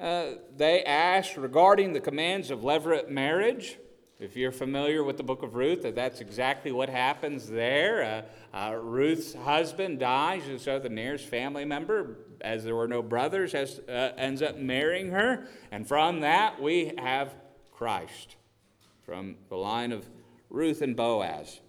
uh, 0.00 0.32
they 0.56 0.84
asked 0.84 1.36
regarding 1.36 1.92
the 1.92 2.00
commands 2.00 2.50
of 2.50 2.60
levirate 2.60 3.08
marriage. 3.08 3.78
If 4.20 4.36
you're 4.36 4.50
familiar 4.50 5.04
with 5.04 5.16
the 5.16 5.22
book 5.22 5.44
of 5.44 5.54
Ruth, 5.54 5.82
that 5.82 5.94
that's 5.94 6.20
exactly 6.20 6.72
what 6.72 6.88
happens 6.88 7.48
there. 7.48 8.26
Uh, 8.52 8.56
uh, 8.56 8.74
Ruth's 8.74 9.32
husband 9.32 10.00
dies, 10.00 10.48
and 10.48 10.60
so 10.60 10.80
the 10.80 10.88
nearest 10.88 11.26
family 11.26 11.64
member, 11.64 12.16
as 12.40 12.64
there 12.64 12.74
were 12.74 12.88
no 12.88 13.00
brothers, 13.00 13.52
has, 13.52 13.78
uh, 13.88 14.12
ends 14.16 14.42
up 14.42 14.56
marrying 14.56 15.12
her. 15.12 15.46
And 15.70 15.86
from 15.86 16.20
that, 16.20 16.60
we 16.60 16.94
have 16.98 17.32
Christ 17.70 18.34
from 19.02 19.36
the 19.50 19.56
line 19.56 19.92
of 19.92 20.08
Ruth 20.50 20.82
and 20.82 20.96
Boaz. 20.96 21.60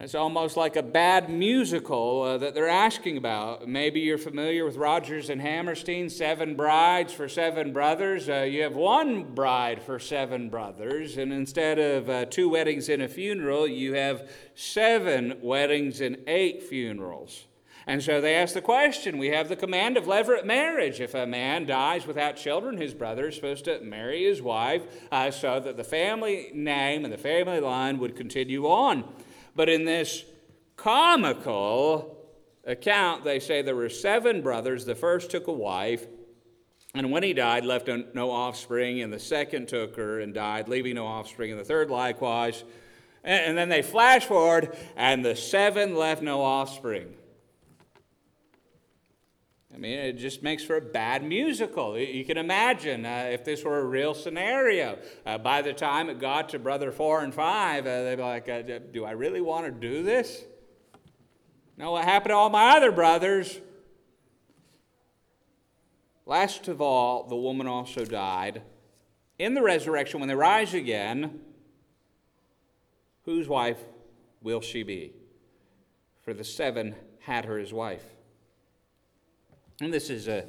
It's 0.00 0.14
almost 0.14 0.56
like 0.56 0.76
a 0.76 0.82
bad 0.82 1.28
musical 1.28 2.22
uh, 2.22 2.38
that 2.38 2.54
they're 2.54 2.68
asking 2.68 3.16
about. 3.16 3.66
Maybe 3.66 3.98
you're 3.98 4.16
familiar 4.16 4.64
with 4.64 4.76
Rodgers 4.76 5.28
and 5.28 5.40
Hammerstein, 5.40 6.08
Seven 6.08 6.54
Brides 6.54 7.12
for 7.12 7.28
Seven 7.28 7.72
Brothers. 7.72 8.28
Uh, 8.28 8.42
you 8.42 8.62
have 8.62 8.76
one 8.76 9.34
bride 9.34 9.82
for 9.82 9.98
seven 9.98 10.50
brothers, 10.50 11.16
and 11.16 11.32
instead 11.32 11.80
of 11.80 12.08
uh, 12.08 12.26
two 12.26 12.48
weddings 12.48 12.88
and 12.88 13.02
a 13.02 13.08
funeral, 13.08 13.66
you 13.66 13.94
have 13.94 14.30
seven 14.54 15.34
weddings 15.42 16.00
and 16.00 16.16
eight 16.28 16.62
funerals. 16.62 17.46
And 17.88 18.00
so 18.00 18.20
they 18.20 18.36
ask 18.36 18.54
the 18.54 18.60
question 18.60 19.18
we 19.18 19.30
have 19.30 19.48
the 19.48 19.56
command 19.56 19.96
of 19.96 20.04
levirate 20.04 20.44
marriage. 20.44 21.00
If 21.00 21.14
a 21.14 21.26
man 21.26 21.66
dies 21.66 22.06
without 22.06 22.36
children, 22.36 22.76
his 22.76 22.94
brother 22.94 23.28
is 23.28 23.34
supposed 23.34 23.64
to 23.64 23.80
marry 23.80 24.26
his 24.26 24.40
wife 24.40 24.84
uh, 25.10 25.32
so 25.32 25.58
that 25.58 25.76
the 25.76 25.82
family 25.82 26.52
name 26.54 27.04
and 27.04 27.12
the 27.12 27.18
family 27.18 27.58
line 27.58 27.98
would 27.98 28.14
continue 28.14 28.68
on. 28.68 29.02
But 29.58 29.68
in 29.68 29.84
this 29.84 30.24
comical 30.76 32.16
account, 32.64 33.24
they 33.24 33.40
say 33.40 33.60
there 33.60 33.74
were 33.74 33.88
seven 33.88 34.40
brothers. 34.40 34.84
The 34.84 34.94
first 34.94 35.32
took 35.32 35.48
a 35.48 35.52
wife, 35.52 36.06
and 36.94 37.10
when 37.10 37.24
he 37.24 37.32
died, 37.32 37.64
left 37.64 37.90
no 38.14 38.30
offspring, 38.30 39.00
and 39.00 39.12
the 39.12 39.18
second 39.18 39.66
took 39.66 39.96
her 39.96 40.20
and 40.20 40.32
died, 40.32 40.68
leaving 40.68 40.94
no 40.94 41.06
offspring, 41.06 41.50
and 41.50 41.58
the 41.58 41.64
third 41.64 41.90
likewise. 41.90 42.62
And 43.24 43.58
then 43.58 43.68
they 43.68 43.82
flash 43.82 44.26
forward, 44.26 44.76
and 44.96 45.24
the 45.24 45.34
seven 45.34 45.96
left 45.96 46.22
no 46.22 46.40
offspring. 46.40 47.14
I 49.78 49.80
mean, 49.80 49.96
it 49.96 50.14
just 50.14 50.42
makes 50.42 50.64
for 50.64 50.76
a 50.76 50.80
bad 50.80 51.22
musical. 51.22 51.96
You 51.96 52.24
can 52.24 52.36
imagine 52.36 53.06
uh, 53.06 53.28
if 53.30 53.44
this 53.44 53.62
were 53.62 53.78
a 53.78 53.84
real 53.84 54.12
scenario. 54.12 54.98
Uh, 55.24 55.38
by 55.38 55.62
the 55.62 55.72
time 55.72 56.10
it 56.10 56.18
got 56.18 56.48
to 56.48 56.58
brother 56.58 56.90
four 56.90 57.22
and 57.22 57.32
five, 57.32 57.86
uh, 57.86 58.02
they'd 58.02 58.16
be 58.16 58.22
like, 58.22 58.48
uh, 58.48 58.62
Do 58.92 59.04
I 59.04 59.12
really 59.12 59.40
want 59.40 59.66
to 59.66 59.70
do 59.70 60.02
this? 60.02 60.42
No, 61.76 61.92
what 61.92 62.02
happened 62.02 62.30
to 62.30 62.34
all 62.34 62.50
my 62.50 62.76
other 62.76 62.90
brothers? 62.90 63.60
Last 66.26 66.66
of 66.66 66.80
all, 66.80 67.28
the 67.28 67.36
woman 67.36 67.68
also 67.68 68.04
died. 68.04 68.62
In 69.38 69.54
the 69.54 69.62
resurrection, 69.62 70.18
when 70.18 70.28
they 70.28 70.34
rise 70.34 70.74
again, 70.74 71.38
whose 73.22 73.46
wife 73.46 73.78
will 74.42 74.60
she 74.60 74.82
be? 74.82 75.12
For 76.24 76.34
the 76.34 76.42
seven 76.42 76.96
had 77.20 77.44
her 77.44 77.60
as 77.60 77.72
wife. 77.72 78.17
And 79.80 79.94
this 79.94 80.10
is 80.10 80.26
a 80.26 80.44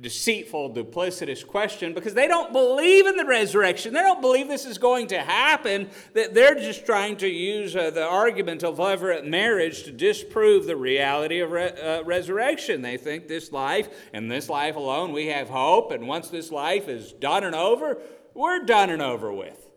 deceitful, 0.00 0.74
duplicitous 0.74 1.46
question 1.46 1.92
because 1.92 2.14
they 2.14 2.26
don't 2.26 2.52
believe 2.52 3.06
in 3.06 3.16
the 3.16 3.24
resurrection. 3.24 3.92
They 3.92 4.00
don't 4.00 4.20
believe 4.20 4.48
this 4.48 4.64
is 4.64 4.78
going 4.78 5.08
to 5.08 5.18
happen. 5.18 5.90
That 6.14 6.32
they're 6.32 6.54
just 6.54 6.86
trying 6.86 7.16
to 7.18 7.28
use 7.28 7.76
uh, 7.76 7.90
the 7.90 8.06
argument 8.06 8.62
of 8.62 8.78
levirate 8.78 9.26
marriage 9.26 9.82
to 9.84 9.92
disprove 9.92 10.66
the 10.66 10.76
reality 10.76 11.40
of 11.40 11.50
re- 11.50 11.72
uh, 11.72 12.02
resurrection. 12.04 12.80
They 12.80 12.96
think 12.96 13.28
this 13.28 13.52
life 13.52 13.88
and 14.12 14.30
this 14.30 14.48
life 14.48 14.76
alone, 14.76 15.12
we 15.12 15.26
have 15.26 15.48
hope, 15.48 15.90
and 15.90 16.08
once 16.08 16.28
this 16.28 16.50
life 16.50 16.88
is 16.88 17.12
done 17.12 17.44
and 17.44 17.54
over, 17.54 17.98
we're 18.32 18.64
done 18.64 18.90
and 18.90 19.02
over 19.02 19.32
with. 19.32 19.68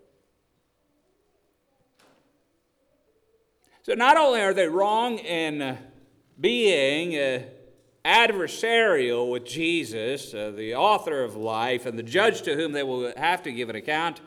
So 3.81 3.93
not 3.95 4.15
only 4.15 4.39
are 4.39 4.53
they 4.53 4.67
wrong 4.67 5.17
in 5.17 5.62
uh, 5.62 5.77
being 6.39 7.17
uh, 7.17 7.43
adversarial 8.05 9.31
with 9.31 9.45
Jesus, 9.45 10.33
uh, 10.33 10.51
the 10.51 10.75
author 10.75 11.24
of 11.24 11.36
life, 11.36 11.86
and 11.86 11.98
the 11.98 12.03
judge 12.03 12.41
to 12.43 12.55
whom 12.55 12.74
they 12.74 12.83
will 12.83 13.13
have 13.15 13.43
to 13.43 13.51
give 13.51 13.69
an 13.69 13.75
account. 13.75 14.19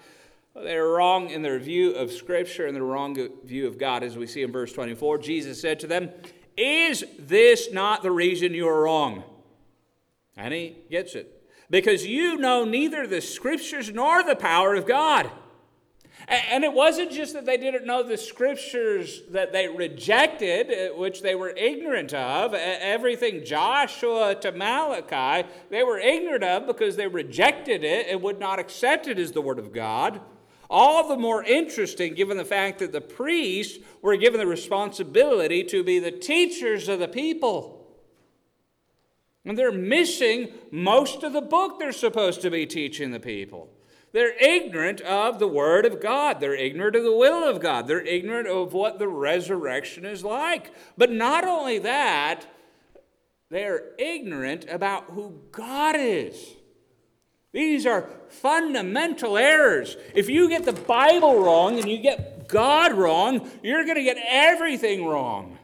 They're 0.55 0.89
wrong 0.89 1.29
in 1.29 1.43
their 1.43 1.59
view 1.59 1.93
of 1.93 2.11
Scripture 2.11 2.67
and 2.67 2.75
their 2.75 2.83
wrong 2.83 3.29
view 3.45 3.67
of 3.67 3.79
God, 3.79 4.03
as 4.03 4.17
we 4.17 4.27
see 4.27 4.43
in 4.43 4.51
verse 4.51 4.73
24. 4.73 5.19
Jesus 5.19 5.61
said 5.61 5.79
to 5.81 5.87
them, 5.87 6.09
Is 6.57 7.05
this 7.19 7.71
not 7.71 8.03
the 8.03 8.11
reason 8.11 8.55
you 8.55 8.67
are 8.67 8.83
wrong? 8.83 9.25
And 10.37 10.55
he 10.55 10.77
gets 10.91 11.15
it. 11.15 11.33
Because 11.69 12.07
you 12.07 12.37
know 12.37 12.65
neither 12.65 13.07
the 13.07 13.21
Scriptures 13.21 13.93
nor 13.93 14.23
the 14.23 14.37
power 14.37 14.75
of 14.75 14.87
God. 14.87 15.31
And 16.29 16.65
it 16.65 16.73
wasn't 16.73 17.13
just 17.13 17.35
that 17.35 17.47
they 17.47 17.57
didn't 17.57 17.87
know 17.87 18.03
the 18.03 18.17
scriptures 18.17 19.23
that 19.31 19.53
they 19.53 19.69
rejected, 19.69 20.73
uh, 20.73 20.97
which 20.97 21.23
they 21.23 21.37
were 21.37 21.51
ignorant 21.51 22.13
of. 22.13 22.53
Everything 22.53 23.45
Joshua 23.45 24.35
to 24.41 24.51
Malachi, 24.51 25.49
they 25.71 25.85
were 25.85 26.01
ignorant 26.01 26.43
of 26.43 26.67
because 26.67 26.97
they 26.97 27.07
rejected 27.07 27.85
it 27.85 28.09
and 28.09 28.23
would 28.23 28.41
not 28.41 28.59
accept 28.59 29.07
it 29.07 29.21
as 29.21 29.31
the 29.31 29.41
Word 29.41 29.61
of 29.61 29.73
God. 29.73 30.21
All 30.69 31.07
the 31.07 31.17
more 31.17 31.45
interesting 31.45 32.15
given 32.15 32.37
the 32.37 32.45
fact 32.45 32.81
that 32.81 32.91
the 32.91 33.01
priests 33.01 33.79
were 34.03 34.17
given 34.17 34.41
the 34.41 34.49
responsibility 34.49 35.63
to 35.63 35.85
be 35.85 36.01
the 36.01 36.11
teachers 36.11 36.89
of 36.89 36.99
the 36.99 37.07
people. 37.07 37.87
And 39.45 39.57
they're 39.57 39.71
missing 39.71 40.53
most 40.73 41.23
of 41.23 41.33
the 41.33 41.41
book 41.41 41.79
they're 41.79 41.93
supposed 41.93 42.43
to 42.43 42.51
be 42.51 42.67
teaching 42.67 43.13
the 43.13 43.21
people. 43.21 43.71
They're 44.17 44.35
ignorant 44.41 45.03
of 45.03 45.39
the 45.39 45.47
Word 45.47 45.85
of 45.85 46.01
God. 46.01 46.41
They're 46.41 46.55
ignorant 46.55 46.97
of 46.97 47.03
the 47.03 47.15
will 47.15 47.47
of 47.47 47.61
God. 47.61 47.87
They're 47.87 48.01
ignorant 48.01 48.49
of 48.49 48.73
what 48.73 48.99
the 48.99 49.09
resurrection 49.09 50.07
is 50.07 50.25
like. 50.25 50.73
But 50.97 51.13
not 51.13 51.45
only 51.45 51.81
that, 51.81 52.47
they're 53.51 53.91
ignorant 53.99 54.65
about 54.71 55.05
who 55.11 55.43
God 55.53 55.97
is. 55.99 56.55
These 57.53 57.85
are 57.85 58.09
fundamental 58.31 59.37
errors. 59.37 59.99
If 60.15 60.31
you 60.31 60.49
get 60.49 60.65
the 60.65 60.73
Bible 60.73 61.39
wrong 61.39 61.79
and 61.79 61.87
you 61.87 61.99
get 61.99 62.49
God 62.49 62.95
wrong, 62.95 63.51
you're 63.63 63.85
going 63.85 63.97
to 63.97 64.03
get 64.03 64.17
everything 64.27 65.05
wrong. 65.05 65.59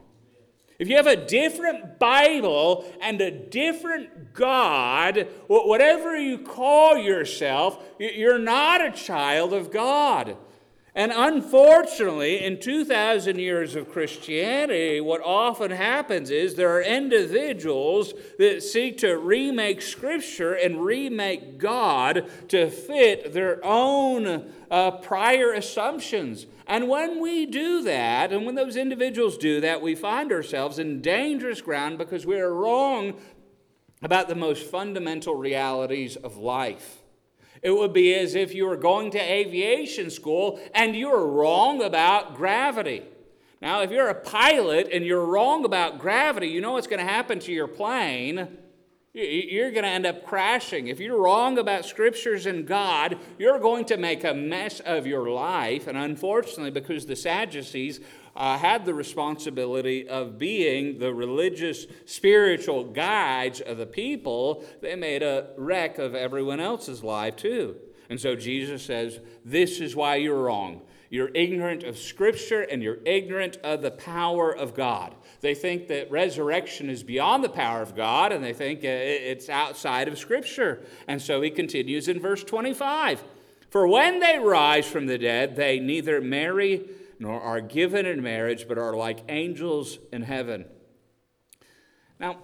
If 0.83 0.89
you 0.89 0.97
have 0.97 1.07
a 1.07 1.15
different 1.15 1.97
Bible 1.97 2.85
and 2.99 3.21
a 3.21 3.31
different 3.31 4.33
God, 4.33 5.29
whatever 5.47 6.13
you 6.17 6.39
call 6.39 6.97
yourself, 6.97 7.81
you're 7.97 8.37
not 8.37 8.85
a 8.85 8.91
child 8.91 9.53
of 9.53 9.71
God. 9.71 10.35
And 10.95 11.11
unfortunately, 11.11 12.43
in 12.43 12.59
2,000 12.59 13.39
years 13.39 13.75
of 13.75 13.91
Christianity, 13.91 15.01
what 15.01 15.21
often 15.21 15.71
happens 15.71 16.29
is 16.29 16.53
there 16.53 16.69
are 16.69 16.83
individuals 16.83 18.13
that 18.37 18.61
seek 18.61 18.99
to 18.99 19.17
remake 19.17 19.81
Scripture 19.81 20.53
and 20.53 20.85
remake 20.85 21.57
God 21.57 22.29
to 22.49 22.69
fit 22.69 23.33
their 23.33 23.59
own 23.63 24.51
uh, 24.69 24.91
prior 24.91 25.53
assumptions. 25.53 26.45
And 26.67 26.87
when 26.87 27.19
we 27.19 27.47
do 27.47 27.81
that, 27.83 28.31
and 28.31 28.45
when 28.45 28.53
those 28.53 28.75
individuals 28.75 29.39
do 29.39 29.61
that, 29.61 29.81
we 29.81 29.95
find 29.95 30.31
ourselves 30.31 30.77
in 30.77 31.01
dangerous 31.01 31.59
ground 31.59 31.97
because 31.97 32.27
we 32.27 32.39
are 32.39 32.53
wrong 32.53 33.19
about 34.03 34.27
the 34.27 34.35
most 34.35 34.69
fundamental 34.69 35.33
realities 35.33 36.17
of 36.17 36.37
life. 36.37 37.02
It 37.63 37.71
would 37.71 37.93
be 37.93 38.13
as 38.13 38.35
if 38.35 38.53
you 38.53 38.65
were 38.65 38.77
going 38.77 39.11
to 39.11 39.19
aviation 39.19 40.09
school 40.09 40.59
and 40.75 40.95
you 40.95 41.09
were 41.09 41.27
wrong 41.27 41.81
about 41.81 42.35
gravity. 42.35 43.03
Now, 43.61 43.81
if 43.81 43.91
you're 43.91 44.09
a 44.09 44.15
pilot 44.15 44.89
and 44.91 45.05
you're 45.05 45.25
wrong 45.25 45.63
about 45.63 45.97
gravity, 45.97 46.47
you 46.47 46.59
know 46.59 46.73
what's 46.73 46.87
going 46.87 46.99
to 46.99 47.09
happen 47.09 47.39
to 47.39 47.53
your 47.53 47.69
plane. 47.69 48.49
You're 49.13 49.71
going 49.71 49.83
to 49.83 49.89
end 49.89 50.05
up 50.05 50.25
crashing. 50.25 50.87
If 50.87 50.99
you're 50.99 51.21
wrong 51.21 51.57
about 51.57 51.85
scriptures 51.85 52.45
and 52.45 52.67
God, 52.67 53.17
you're 53.39 53.59
going 53.59 53.85
to 53.85 53.95
make 53.95 54.25
a 54.25 54.33
mess 54.33 54.81
of 54.81 55.07
your 55.07 55.29
life. 55.29 55.87
And 55.87 55.97
unfortunately, 55.97 56.71
because 56.71 57.05
the 57.05 57.15
Sadducees 57.15 58.01
uh, 58.35 58.57
had 58.57 58.85
the 58.85 58.93
responsibility 58.93 60.07
of 60.07 60.37
being 60.37 60.97
the 60.99 61.13
religious, 61.13 61.85
spiritual 62.05 62.83
guides 62.83 63.61
of 63.61 63.77
the 63.77 63.85
people, 63.85 64.63
they 64.81 64.95
made 64.95 65.21
a 65.21 65.49
wreck 65.57 65.99
of 65.99 66.15
everyone 66.15 66.59
else's 66.59 67.03
life 67.03 67.35
too. 67.35 67.75
And 68.09 68.19
so 68.19 68.35
Jesus 68.35 68.83
says, 68.83 69.19
This 69.45 69.79
is 69.79 69.95
why 69.95 70.15
you're 70.15 70.43
wrong. 70.43 70.81
You're 71.09 71.29
ignorant 71.35 71.83
of 71.83 71.99
Scripture 71.99 72.61
and 72.61 72.81
you're 72.81 72.97
ignorant 73.05 73.57
of 73.57 73.83
the 73.83 73.91
power 73.91 74.51
of 74.55 74.73
God. 74.73 75.13
They 75.41 75.53
think 75.53 75.87
that 75.89 76.09
resurrection 76.09 76.89
is 76.89 77.03
beyond 77.03 77.43
the 77.43 77.49
power 77.49 77.83
of 77.83 77.95
God 77.95 78.31
and 78.31 78.43
they 78.43 78.53
think 78.53 78.79
uh, 78.79 78.87
it's 78.87 79.47
outside 79.47 80.07
of 80.07 80.17
Scripture. 80.17 80.81
And 81.07 81.21
so 81.21 81.41
he 81.41 81.51
continues 81.51 82.07
in 82.07 82.19
verse 82.19 82.43
25 82.43 83.23
For 83.69 83.87
when 83.87 84.21
they 84.21 84.39
rise 84.39 84.87
from 84.87 85.05
the 85.05 85.19
dead, 85.19 85.55
they 85.55 85.79
neither 85.79 86.19
marry 86.19 86.89
nor 87.23 87.39
are 87.39 87.61
given 87.61 88.05
in 88.05 88.21
marriage, 88.21 88.67
but 88.67 88.77
are 88.77 88.93
like 88.93 89.19
angels 89.29 89.97
in 90.11 90.23
heaven. 90.23 90.65
Now, 92.19 92.39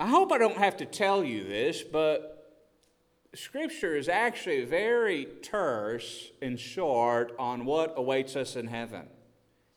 I 0.00 0.06
hope 0.06 0.32
I 0.32 0.38
don't 0.38 0.56
have 0.56 0.78
to 0.78 0.86
tell 0.86 1.22
you 1.22 1.44
this, 1.44 1.82
but 1.82 2.54
Scripture 3.34 3.94
is 3.94 4.08
actually 4.08 4.64
very 4.64 5.26
terse 5.42 6.30
and 6.40 6.58
short 6.58 7.34
on 7.38 7.66
what 7.66 7.92
awaits 7.98 8.34
us 8.34 8.56
in 8.56 8.66
heaven. 8.66 9.02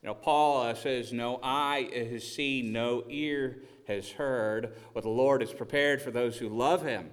You 0.01 0.07
know, 0.07 0.15
Paul 0.15 0.61
uh, 0.61 0.75
says, 0.75 1.11
No 1.11 1.41
eye 1.43 1.89
has 1.93 2.25
seen, 2.25 2.71
no 2.71 3.03
ear 3.09 3.63
has 3.89 4.11
heard 4.11 4.77
what 4.93 5.03
the 5.03 5.09
Lord 5.09 5.41
has 5.41 5.51
prepared 5.51 6.01
for 6.01 6.11
those 6.11 6.37
who 6.37 6.47
love 6.47 6.83
him. 6.83 7.11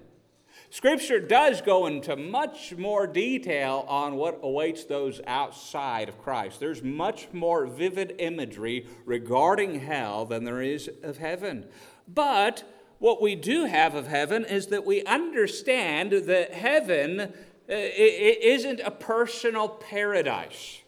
Scripture 0.73 1.21
does 1.21 1.61
go 1.61 1.85
into 1.85 2.17
much 2.17 2.75
more 2.79 3.07
detail 3.07 3.85
on 3.89 4.17
what 4.17 4.41
awaits 4.43 4.87
those 4.87 5.21
outside 5.27 6.09
of 6.09 6.19
Christ. 6.23 6.61
There's 6.61 6.83
much 6.83 7.29
more 7.31 7.67
vivid 7.67 8.15
imagery 8.19 8.87
regarding 9.05 9.81
hell 9.81 10.25
than 10.25 10.45
there 10.45 10.63
is 10.63 10.89
of 11.03 11.19
heaven. 11.19 11.67
But 12.09 12.65
what 13.01 13.21
we 13.21 13.35
do 13.35 13.67
have 13.67 13.95
of 13.95 14.07
heaven 14.07 14.47
is 14.47 14.69
that 14.69 14.87
we 14.87 15.05
understand 15.05 16.13
that 16.13 16.55
heaven 16.55 17.21
uh, 17.21 17.31
isn't 17.69 18.81
a 18.81 18.91
personal 18.91 19.69
paradise. 19.69 20.79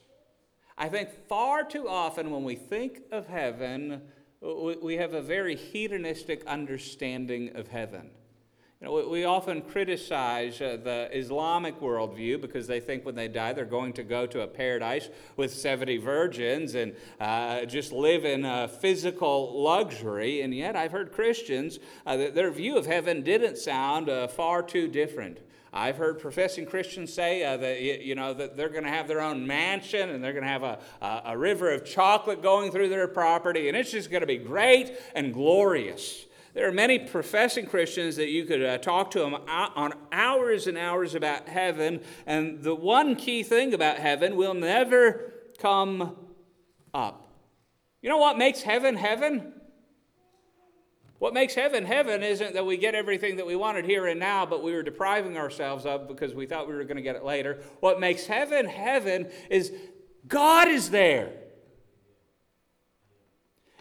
I 0.79 0.89
think 0.89 1.11
far 1.29 1.63
too 1.63 1.91
often 1.91 2.31
when 2.31 2.43
we 2.43 2.55
think 2.55 3.03
of 3.13 3.27
heaven, 3.27 4.01
we 4.41 4.97
have 4.97 5.13
a 5.13 5.21
very 5.21 5.57
hedonistic 5.57 6.43
understanding 6.47 7.55
of 7.55 7.69
heaven. 7.69 8.13
We 8.87 9.25
often 9.25 9.63
criticize 9.63 10.61
uh, 10.61 10.79
the 10.83 11.09
Islamic 11.17 11.81
worldview 11.81 12.41
because 12.41 12.67
they 12.67 12.81
think 12.81 13.05
when 13.05 13.15
they 13.15 13.29
die 13.29 13.53
they're 13.53 13.65
going 13.65 13.93
to 13.95 14.03
go 14.03 14.27
to 14.27 14.43
a 14.43 14.47
paradise 14.47 15.09
with 15.37 15.53
70 15.53 15.99
virgins 15.99 16.75
and 16.75 16.95
uh, 17.21 17.65
just 17.65 17.93
live 17.93 18.25
in 18.25 18.45
uh, 18.45 18.69
physical 18.69 19.63
luxury. 19.63 20.43
And 20.43 20.55
yet, 20.55 20.77
I've 20.77 20.93
heard 20.93 21.13
Christians 21.13 21.79
uh, 22.07 22.17
that 22.17 22.35
their 22.35 22.51
view 22.51 22.77
of 22.77 22.87
heaven 22.87 23.23
didn't 23.23 23.59
sound 23.59 24.09
uh, 24.09 24.29
far 24.29 24.63
too 24.63 24.89
different. 24.89 25.39
I've 25.73 25.97
heard 25.97 26.21
professing 26.21 26.67
Christians 26.67 27.13
say 27.13 27.43
uh, 27.43 27.57
that 27.57 27.81
you 27.81 28.15
know 28.15 28.33
that 28.33 28.57
they're 28.57 28.69
going 28.69 28.85
to 28.85 28.91
have 28.91 29.09
their 29.09 29.21
own 29.21 29.45
mansion 29.45 30.11
and 30.11 30.23
they're 30.23 30.33
going 30.33 30.45
to 30.45 30.49
have 30.49 30.63
a, 30.63 30.79
a, 31.03 31.23
a 31.27 31.39
river 31.39 31.73
of 31.73 31.85
chocolate 31.85 32.43
going 32.43 32.71
through 32.71 32.91
their 32.91 33.09
property, 33.09 33.67
and 33.69 33.77
it's 33.77 33.91
just 33.91 34.11
going 34.11 34.21
to 34.21 34.27
be 34.27 34.39
great 34.39 34.93
and 35.17 35.35
glorious. 35.35 36.27
There 36.55 36.69
are 36.69 36.73
many 36.73 37.01
professing 37.01 37.67
Christians 37.67 38.15
that 38.17 38.29
you 38.29 38.45
could 38.45 38.63
uh, 38.63 38.79
talk 38.79 39.11
to 39.11 39.19
them 39.19 39.35
on 39.35 39.93
hours 40.13 40.69
and 40.69 40.79
hours 40.79 41.17
about 41.17 41.49
heaven, 41.49 42.01
and 42.27 42.63
the 42.63 42.77
one 42.77 43.17
key 43.17 43.43
thing 43.43 43.75
about 43.75 43.99
heaven 43.99 44.37
will 44.37 44.55
never 44.55 45.33
come 45.59 46.17
up. 46.95 47.29
You 48.03 48.09
know 48.09 48.19
what 48.19 48.39
makes 48.39 48.63
heaven 48.63 48.95
heaven? 48.95 49.53
What 51.19 51.35
makes 51.35 51.55
heaven 51.55 51.85
heaven 51.85 52.23
isn't 52.23 52.55
that 52.55 52.67
we 52.67 52.77
get 52.77 52.95
everything 52.95 53.37
that 53.37 53.47
we 53.47 53.57
wanted 53.57 53.85
here 53.85 54.07
and 54.07 54.21
now, 54.21 54.47
but 54.47 54.63
we 54.63 54.75
were 54.75 54.83
depriving 54.83 55.37
ourselves 55.37 55.87
of 55.87 56.07
because 56.07 56.35
we 56.35 56.47
thought 56.47 56.69
we 56.69 56.75
were 56.75 56.85
going 56.85 56.99
to 56.99 57.03
get 57.03 57.17
it 57.17 57.25
later. 57.25 57.63
What 57.81 57.99
makes 57.99 58.27
heaven 58.27 58.67
heaven 58.67 59.29
is 59.51 59.73
God 60.29 60.69
is 60.69 60.91
there. 60.91 61.33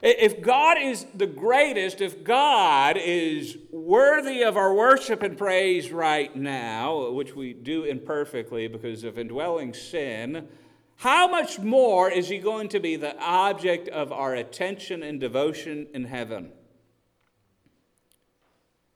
If 0.04 0.42
God 0.42 0.82
is 0.82 1.06
the 1.16 1.26
greatest, 1.26 2.02
if 2.02 2.26
God 2.26 2.98
is 2.98 3.58
worthy 3.72 4.44
of 4.44 4.58
our 4.58 4.74
worship 4.74 5.24
and 5.24 5.38
praise 5.38 5.94
right 5.94 6.36
now, 6.36 7.12
which 7.12 7.34
we 7.38 7.54
do 7.54 7.86
imperfectly 7.86 8.68
because 8.68 9.06
of 9.06 9.18
indwelling 9.18 9.74
sin, 9.74 10.50
how 10.98 11.30
much 11.30 11.58
more 11.58 12.12
is 12.12 12.28
He 12.28 12.40
going 12.40 12.68
to 12.70 12.82
be 12.82 12.98
the 12.98 13.18
object 13.18 13.88
of 13.88 14.12
our 14.12 14.36
attention 14.36 15.04
and 15.04 15.22
devotion 15.22 15.88
in 15.94 16.04
heaven? 16.04 16.52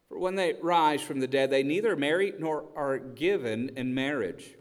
For 0.09 0.19
when 0.19 0.35
they 0.35 0.55
rise 0.61 1.01
from 1.01 1.21
the 1.21 1.27
dead, 1.27 1.51
they 1.51 1.63
neither 1.63 1.95
marry 1.95 2.33
nor 2.37 2.65
are 2.75 2.97
given 2.97 3.71
in 3.77 3.93
marriage 3.93 4.56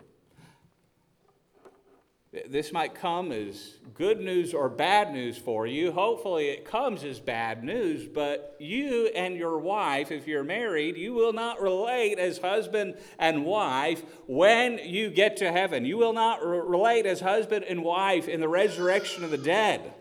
this 2.49 2.73
might 2.73 2.95
come 2.95 3.33
as 3.33 3.79
good 3.95 4.21
news 4.21 4.53
or 4.53 4.69
bad 4.69 5.13
news 5.13 5.39
for 5.39 5.67
you. 5.67 5.93
Hopefully, 5.93 6.49
it 6.49 6.65
comes 6.65 7.05
as 7.05 7.19
bad 7.19 7.65
news, 7.65 8.07
but 8.07 8.57
you 8.59 9.07
and 9.15 9.37
your 9.37 9.59
wife, 9.59 10.11
if 10.11 10.27
you're 10.27 10.45
married, 10.45 10.97
you 10.97 11.15
will 11.15 11.33
not 11.33 11.61
relate 11.61 12.19
as 12.19 12.39
husband 12.39 12.97
and 13.19 13.45
wife 13.45 14.03
when 14.27 14.79
you 14.79 15.11
get 15.11 15.37
to 15.39 15.51
heaven. 15.51 15.85
You 15.85 15.97
will 15.97 16.13
not 16.13 16.45
re- 16.45 16.61
relate 16.61 17.07
as 17.07 17.21
husband 17.21 17.65
and 17.65 17.83
wife 17.83 18.29
in 18.29 18.41
the 18.41 18.49
resurrection 18.49 19.25
of 19.25 19.31
the 19.31 19.39
dead. 19.39 19.95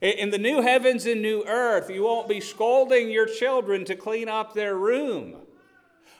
In 0.00 0.30
the 0.30 0.38
new 0.38 0.60
heavens 0.60 1.06
and 1.06 1.22
new 1.22 1.44
earth, 1.46 1.88
you 1.88 2.02
won't 2.02 2.28
be 2.28 2.40
scolding 2.40 3.10
your 3.10 3.26
children 3.26 3.84
to 3.86 3.96
clean 3.96 4.28
up 4.28 4.52
their 4.52 4.76
room. 4.76 5.36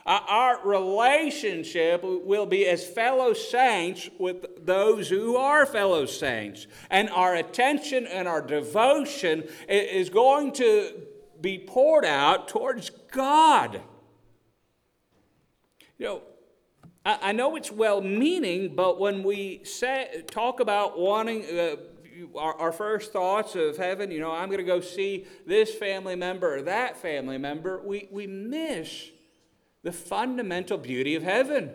Our 0.05 0.59
relationship 0.63 2.01
will 2.03 2.45
be 2.45 2.67
as 2.67 2.85
fellow 2.85 3.33
saints 3.33 4.07
with 4.19 4.63
those 4.63 5.09
who 5.09 5.35
are 5.35 5.65
fellow 5.65 6.05
saints. 6.05 6.67
And 6.91 7.09
our 7.09 7.33
attention 7.33 8.05
and 8.05 8.27
our 8.27 8.41
devotion 8.41 9.45
is 9.67 10.09
going 10.09 10.53
to 10.53 10.91
be 11.41 11.57
poured 11.57 12.05
out 12.05 12.47
towards 12.47 12.91
God. 13.11 13.81
You 15.97 16.05
know, 16.05 16.21
I 17.03 17.31
know 17.31 17.55
it's 17.55 17.71
well 17.71 18.01
meaning, 18.01 18.75
but 18.75 18.99
when 18.99 19.23
we 19.23 19.63
say, 19.63 20.23
talk 20.29 20.59
about 20.59 20.99
wanting, 20.99 21.45
uh, 21.45 21.75
our, 22.35 22.55
our, 22.55 22.71
first 22.71 23.13
thoughts 23.13 23.55
of 23.55 23.77
heaven, 23.77 24.09
you 24.09 24.19
know, 24.19 24.31
I'm 24.31 24.49
going 24.49 24.57
to 24.59 24.63
go 24.63 24.81
see 24.81 25.25
this 25.45 25.73
family 25.73 26.15
member 26.15 26.55
or 26.55 26.61
that 26.63 26.97
family 26.97 27.37
member, 27.37 27.79
we, 27.85 28.07
we 28.11 28.25
miss 28.25 29.11
the 29.85 29.91
fundamental 29.91 30.79
beauty 30.79 31.13
of 31.13 31.21
heaven. 31.21 31.71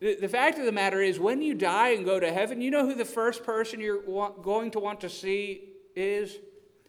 The 0.00 0.28
fact 0.28 0.58
of 0.58 0.66
the 0.66 0.72
matter 0.72 1.00
is, 1.00 1.18
when 1.18 1.40
you 1.40 1.54
die 1.54 1.90
and 1.90 2.04
go 2.04 2.20
to 2.20 2.30
heaven, 2.30 2.60
you 2.60 2.70
know 2.70 2.84
who 2.84 2.94
the 2.94 3.06
first 3.06 3.42
person 3.42 3.80
you're 3.80 4.02
going 4.42 4.72
to 4.72 4.78
want 4.78 5.00
to 5.00 5.08
see 5.08 5.62
is? 5.96 6.38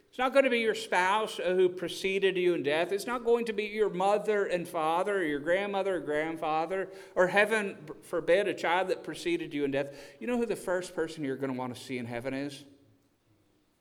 It's 0.10 0.18
not 0.18 0.34
going 0.34 0.44
to 0.44 0.50
be 0.50 0.60
your 0.60 0.76
spouse 0.76 1.40
uh, 1.40 1.54
who 1.54 1.70
preceded 1.70 2.38
you 2.38 2.56
in 2.56 2.64
death. 2.64 2.92
It's 2.92 3.08
not 3.08 3.24
going 3.24 3.46
to 3.46 3.54
be 3.54 3.64
your 3.64 3.90
mother 3.90 4.46
and 4.46 4.68
father, 4.68 5.20
or 5.20 5.24
your 5.24 5.40
grandmother 5.40 5.96
or 5.96 6.00
grandfather, 6.02 6.90
or 7.16 7.28
heaven 7.28 7.78
forbid, 8.02 8.48
a 8.48 8.54
child 8.54 8.90
that 8.90 9.04
preceded 9.04 9.54
you 9.54 9.64
in 9.64 9.72
death. 9.72 9.88
You 10.20 10.28
know 10.28 10.38
who 10.38 10.46
the 10.46 10.56
first 10.56 10.94
person 10.94 11.24
you're 11.24 11.38
going 11.38 11.54
to 11.54 11.58
want 11.58 11.74
to 11.74 11.82
see 11.82 11.98
in 11.98 12.06
heaven 12.06 12.34
is? 12.34 12.66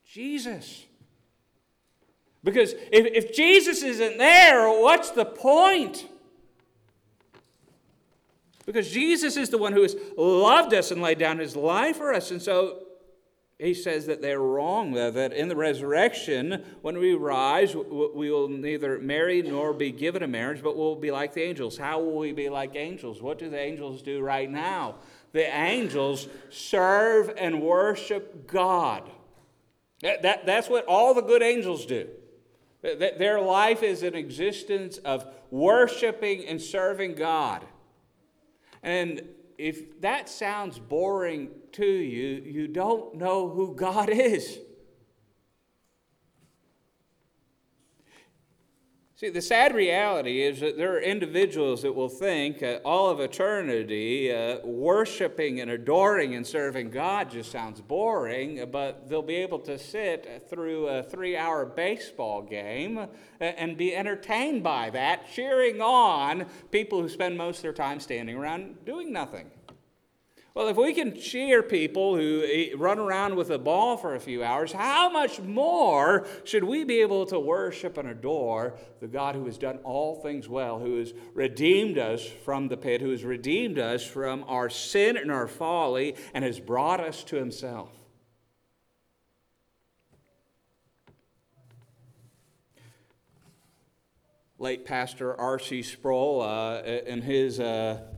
Jesus. 0.05 0.85
Because 2.43 2.73
if, 2.73 3.05
if 3.25 3.33
Jesus 3.33 3.83
isn't 3.83 4.17
there, 4.17 4.67
what's 4.69 5.11
the 5.11 5.25
point? 5.25 6.07
Because 8.65 8.91
Jesus 8.91 9.37
is 9.37 9.49
the 9.49 9.57
one 9.57 9.73
who 9.73 9.81
has 9.81 9.95
loved 10.17 10.73
us 10.73 10.91
and 10.91 11.01
laid 11.01 11.19
down 11.19 11.39
his 11.39 11.55
life 11.55 11.97
for 11.97 12.13
us. 12.13 12.31
And 12.31 12.41
so 12.41 12.79
he 13.59 13.73
says 13.73 14.05
that 14.07 14.21
they're 14.21 14.39
wrong, 14.39 14.93
that 14.93 15.33
in 15.33 15.47
the 15.47 15.55
resurrection, 15.55 16.63
when 16.81 16.97
we 16.97 17.13
rise, 17.13 17.75
we 17.75 18.31
will 18.31 18.47
neither 18.47 18.99
marry 18.99 19.41
nor 19.41 19.73
be 19.73 19.91
given 19.91 20.23
a 20.23 20.27
marriage, 20.27 20.61
but 20.61 20.77
we'll 20.77 20.95
be 20.95 21.11
like 21.11 21.33
the 21.33 21.43
angels. 21.43 21.77
How 21.77 21.99
will 21.99 22.17
we 22.17 22.33
be 22.33 22.49
like 22.49 22.75
angels? 22.75 23.21
What 23.21 23.39
do 23.39 23.49
the 23.49 23.59
angels 23.59 24.01
do 24.01 24.21
right 24.21 24.49
now? 24.49 24.95
The 25.31 25.45
angels 25.55 26.27
serve 26.49 27.33
and 27.37 27.61
worship 27.61 28.47
God. 28.47 29.09
That, 30.01 30.21
that, 30.23 30.45
that's 30.45 30.69
what 30.69 30.85
all 30.85 31.13
the 31.13 31.21
good 31.21 31.41
angels 31.41 31.85
do. 31.85 32.09
Their 32.83 33.39
life 33.39 33.81
is 33.81 34.03
an 34.03 34.13
existence 34.13 34.97
of 34.97 35.25
worshiping 35.49 36.45
and 36.45 36.61
serving 36.61 37.15
God. 37.15 37.65
And 38.83 39.21
if 39.57 40.01
that 40.01 40.27
sounds 40.27 40.79
boring 40.79 41.49
to 41.73 41.85
you, 41.85 42.43
you 42.45 42.67
don't 42.67 43.15
know 43.15 43.49
who 43.49 43.73
God 43.73 44.09
is. 44.09 44.59
See, 49.23 49.29
the 49.29 49.41
sad 49.41 49.73
reality 49.73 50.41
is 50.41 50.59
that 50.59 50.75
there 50.75 50.93
are 50.97 50.99
individuals 50.99 51.83
that 51.83 51.95
will 51.95 52.09
think 52.09 52.61
uh, 52.61 52.79
all 52.83 53.09
of 53.09 53.21
eternity 53.21 54.29
uh, 54.29 54.57
worshiping 54.65 55.61
and 55.61 55.71
adoring 55.71 56.35
and 56.35 56.45
serving 56.45 56.89
God 56.89 57.31
just 57.31 57.49
sounds 57.49 57.79
boring, 57.79 58.67
but 58.69 59.07
they'll 59.07 59.21
be 59.21 59.35
able 59.35 59.59
to 59.59 59.79
sit 59.79 60.45
through 60.49 60.89
a 60.89 61.03
three 61.03 61.37
hour 61.37 61.65
baseball 61.65 62.41
game 62.41 62.97
uh, 62.97 63.07
and 63.39 63.77
be 63.77 63.95
entertained 63.95 64.61
by 64.61 64.89
that, 64.89 65.31
cheering 65.33 65.79
on 65.79 66.45
people 66.69 67.01
who 67.01 67.07
spend 67.07 67.37
most 67.37 67.59
of 67.59 67.63
their 67.63 67.71
time 67.71 68.01
standing 68.01 68.35
around 68.35 68.83
doing 68.83 69.13
nothing. 69.13 69.49
Well, 70.55 70.67
if 70.67 70.77
we 70.77 70.93
can 70.93 71.19
cheer 71.19 71.63
people 71.63 72.15
who 72.15 72.45
run 72.77 72.99
around 72.99 73.35
with 73.35 73.49
a 73.49 73.57
ball 73.57 73.97
for 73.97 74.13
a 74.13 74.19
few 74.19 74.43
hours, 74.43 74.71
how 74.71 75.09
much 75.09 75.39
more 75.39 76.27
should 76.43 76.63
we 76.63 76.83
be 76.83 77.01
able 77.01 77.25
to 77.27 77.39
worship 77.39 77.97
and 77.97 78.07
adore 78.07 78.75
the 78.99 79.07
God 79.07 79.33
who 79.33 79.45
has 79.45 79.57
done 79.57 79.79
all 79.83 80.21
things 80.21 80.47
well, 80.47 80.77
who 80.77 80.99
has 80.99 81.11
redeemed 81.33 81.97
us 81.97 82.23
from 82.45 82.67
the 82.67 82.77
pit, 82.77 83.01
who 83.01 83.09
has 83.09 83.23
redeemed 83.23 83.79
us 83.79 84.05
from 84.05 84.45
our 84.47 84.69
sin 84.69 85.17
and 85.17 85.31
our 85.31 85.47
folly, 85.47 86.15
and 86.35 86.45
has 86.45 86.59
brought 86.59 86.99
us 86.99 87.23
to 87.23 87.35
himself? 87.35 87.89
Late 94.59 94.85
Pastor 94.85 95.35
R.C. 95.35 95.81
Sproul, 95.81 96.41
uh, 96.41 96.83
in 96.83 97.23
his 97.23 97.59
uh, 97.59 98.12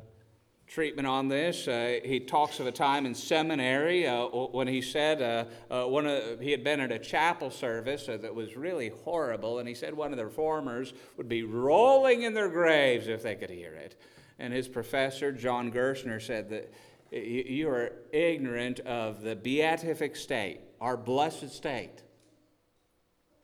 treatment 0.76 1.08
on 1.08 1.30
this. 1.30 1.70
Uh, 1.70 2.00
he 2.04 2.20
talks 2.20 2.60
of 2.60 2.68
a 2.68 2.72
time 2.72 3.06
in 3.06 3.16
seminary 3.16 4.06
uh, 4.06 4.26
when 4.26 4.68
he 4.68 4.82
said 4.82 5.22
uh, 5.22 5.46
uh 5.74 5.88
one 5.88 6.06
of, 6.06 6.42
he 6.42 6.52
had 6.52 6.66
been 6.66 6.82
at 6.82 6.92
a 6.92 7.00
chapel 7.00 7.50
service 7.50 8.10
uh, 8.10 8.18
that 8.18 8.36
was 8.36 8.58
really 8.58 8.90
horrible, 9.06 9.60
and 9.60 9.70
he 9.70 9.74
said 9.74 9.94
one 9.94 10.12
of 10.12 10.18
the 10.18 10.26
reformers 10.26 10.94
would 11.16 11.30
be 11.30 11.44
rolling 11.44 12.24
in 12.24 12.34
their 12.34 12.50
graves 12.50 13.08
if 13.08 13.24
they 13.24 13.36
could 13.36 13.50
hear 13.50 13.74
it. 13.74 13.96
And 14.38 14.52
his 14.52 14.68
professor, 14.68 15.32
John 15.32 15.72
Gerstner, 15.72 16.22
said 16.22 16.50
that 16.50 16.74
you 17.10 17.70
are 17.70 17.94
ignorant 18.12 18.82
of 18.82 19.22
the 19.22 19.34
beatific 19.34 20.18
state, 20.18 20.60
our 20.82 20.98
blessed 20.98 21.54
state. 21.54 22.04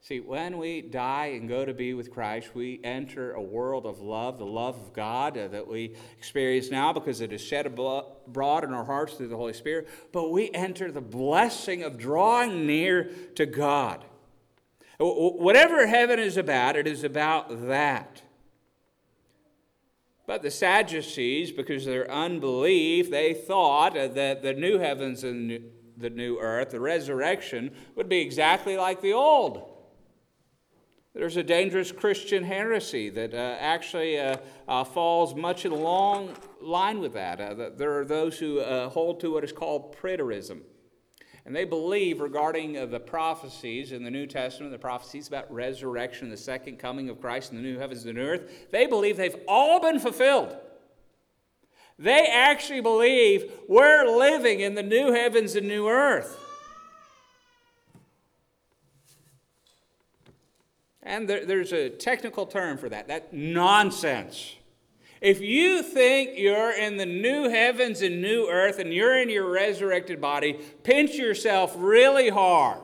See, 0.04 0.20
when 0.20 0.58
we 0.58 0.82
die 0.82 1.28
and 1.28 1.48
go 1.48 1.64
to 1.64 1.76
be 1.76 1.94
with 1.94 2.10
Christ, 2.10 2.56
we 2.56 2.82
enter 2.84 3.34
a 3.34 3.42
world 3.42 3.86
of 3.86 4.02
love, 4.02 4.40
the 4.40 4.48
love 4.48 4.76
of 4.76 4.94
God 4.94 5.38
uh, 5.38 5.48
that 5.50 5.68
we 5.68 5.96
experience 6.18 6.72
now 6.72 6.92
because 6.92 7.22
it 7.22 7.32
is 7.32 7.40
shed 7.40 7.68
abroad 7.68 8.64
in 8.64 8.74
our 8.74 8.84
hearts 8.84 9.14
through 9.14 9.28
the 9.28 9.38
Holy 9.38 9.54
Spirit. 9.54 9.88
But 10.12 10.32
we 10.32 10.50
enter 10.56 10.92
the 10.92 11.02
blessing 11.02 11.84
of 11.84 12.00
drawing 12.00 12.66
near 12.66 13.12
to 13.36 13.46
God. 13.46 14.04
Whatever 15.00 15.86
heaven 15.86 16.18
is 16.18 16.36
about, 16.36 16.76
it 16.76 16.88
is 16.88 17.04
about 17.04 17.68
that. 17.68 18.24
But 20.26 20.42
the 20.42 20.50
Sadducees, 20.50 21.52
because 21.52 21.86
of 21.86 21.94
their 21.94 22.10
unbelief, 22.10 23.12
they 23.12 23.36
thought 23.36 23.94
that 23.94 24.42
the 24.42 24.54
new 24.54 24.80
heavens 24.80 25.24
and 25.24 25.70
the 25.96 26.10
new 26.10 26.40
earth, 26.40 26.72
the 26.72 26.80
resurrection, 26.80 27.70
would 27.96 28.10
be 28.10 28.22
exactly 28.22 28.78
like 28.78 29.02
the 29.02 29.14
old. 29.14 29.70
There's 31.13 31.36
a 31.36 31.43
dangerous 31.43 31.91
Christian 31.91 32.43
heresy 32.43 33.10
that 33.10 33.34
uh, 33.34 33.58
actually 33.60 34.17
uh, 34.17 34.38
uh, 34.65 34.86
falls 34.86 35.36
much 35.36 35.65
in 35.65 35.74
long 35.74 36.34
line 36.62 37.00
with 37.00 37.13
that. 37.13 37.41
Uh, 37.41 37.69
there 37.76 38.00
are 38.00 38.06
those 38.06 38.39
who 38.39 38.62
uh, 38.62 38.88
hold 38.88 39.19
to 39.19 39.34
what 39.34 39.43
is 39.43 39.52
called 39.52 39.93
preterism. 39.97 40.62
And 41.45 41.54
they 41.54 41.65
believe 41.65 42.21
regarding 42.21 42.78
uh, 42.78 42.86
the 42.86 43.00
prophecies 43.00 43.91
in 43.91 44.04
the 44.04 44.12
New 44.12 44.26
Testament, 44.26 44.71
the 44.71 44.78
prophecies 44.78 45.28
about 45.28 45.52
resurrection, 45.52 46.30
the 46.30 46.38
second 46.38 46.78
coming 46.80 47.10
of 47.10 47.19
Christ, 47.19 47.52
and 47.52 47.60
the 47.60 47.63
new 47.63 47.78
heavens 47.78 48.06
and 48.06 48.15
the 48.15 48.21
new 48.21 48.28
earth, 48.28 48.69
they 48.71 48.86
believe 48.86 49.17
they've 49.17 49.36
all 49.50 49.82
been 49.82 50.00
fulfilled. 50.00 50.56
They 52.00 52.28
actually 52.32 52.82
believe 52.82 53.52
we're 53.67 54.06
living 54.06 54.62
in 54.62 54.76
the 54.76 54.84
new 54.84 55.12
heavens 55.12 55.56
and 55.56 55.67
new 55.67 55.89
earth. 55.89 56.40
And 61.04 61.28
there, 61.28 61.46
there's 61.46 61.74
a 61.74 61.90
technical 61.90 62.46
term 62.46 62.78
for 62.78 62.90
that. 62.90 63.08
That 63.08 63.34
nonsense. 63.34 64.56
If 65.20 65.40
you 65.40 65.84
think 65.84 66.32
you're 66.38 66.72
in 66.72 66.98
the 66.98 67.06
new 67.06 67.50
heavens 67.50 68.02
and 68.02 68.22
new 68.22 68.48
earth 68.50 68.80
and 68.80 68.94
you're 68.94 69.20
in 69.22 69.30
your 69.30 69.50
resurrected 69.50 70.20
body, 70.20 70.60
pinch 70.84 71.16
yourself 71.16 71.76
really 71.78 72.30
hard. 72.30 72.82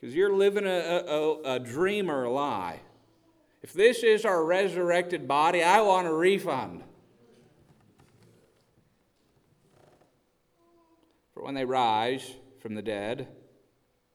Because 0.00 0.14
you're 0.14 0.32
living 0.32 0.66
a, 0.66 0.68
a, 0.68 1.54
a 1.54 1.58
dream 1.60 2.10
or 2.10 2.24
a 2.24 2.30
lie. 2.30 2.80
If 3.62 3.72
this 3.72 4.02
is 4.02 4.24
our 4.24 4.44
resurrected 4.44 5.26
body, 5.26 5.62
I 5.62 5.80
want 5.80 6.06
a 6.06 6.12
refund. 6.12 6.82
For 11.34 11.42
when 11.42 11.54
they 11.54 11.64
rise 11.64 12.34
from 12.60 12.74
the 12.74 12.82
dead, 12.82 13.28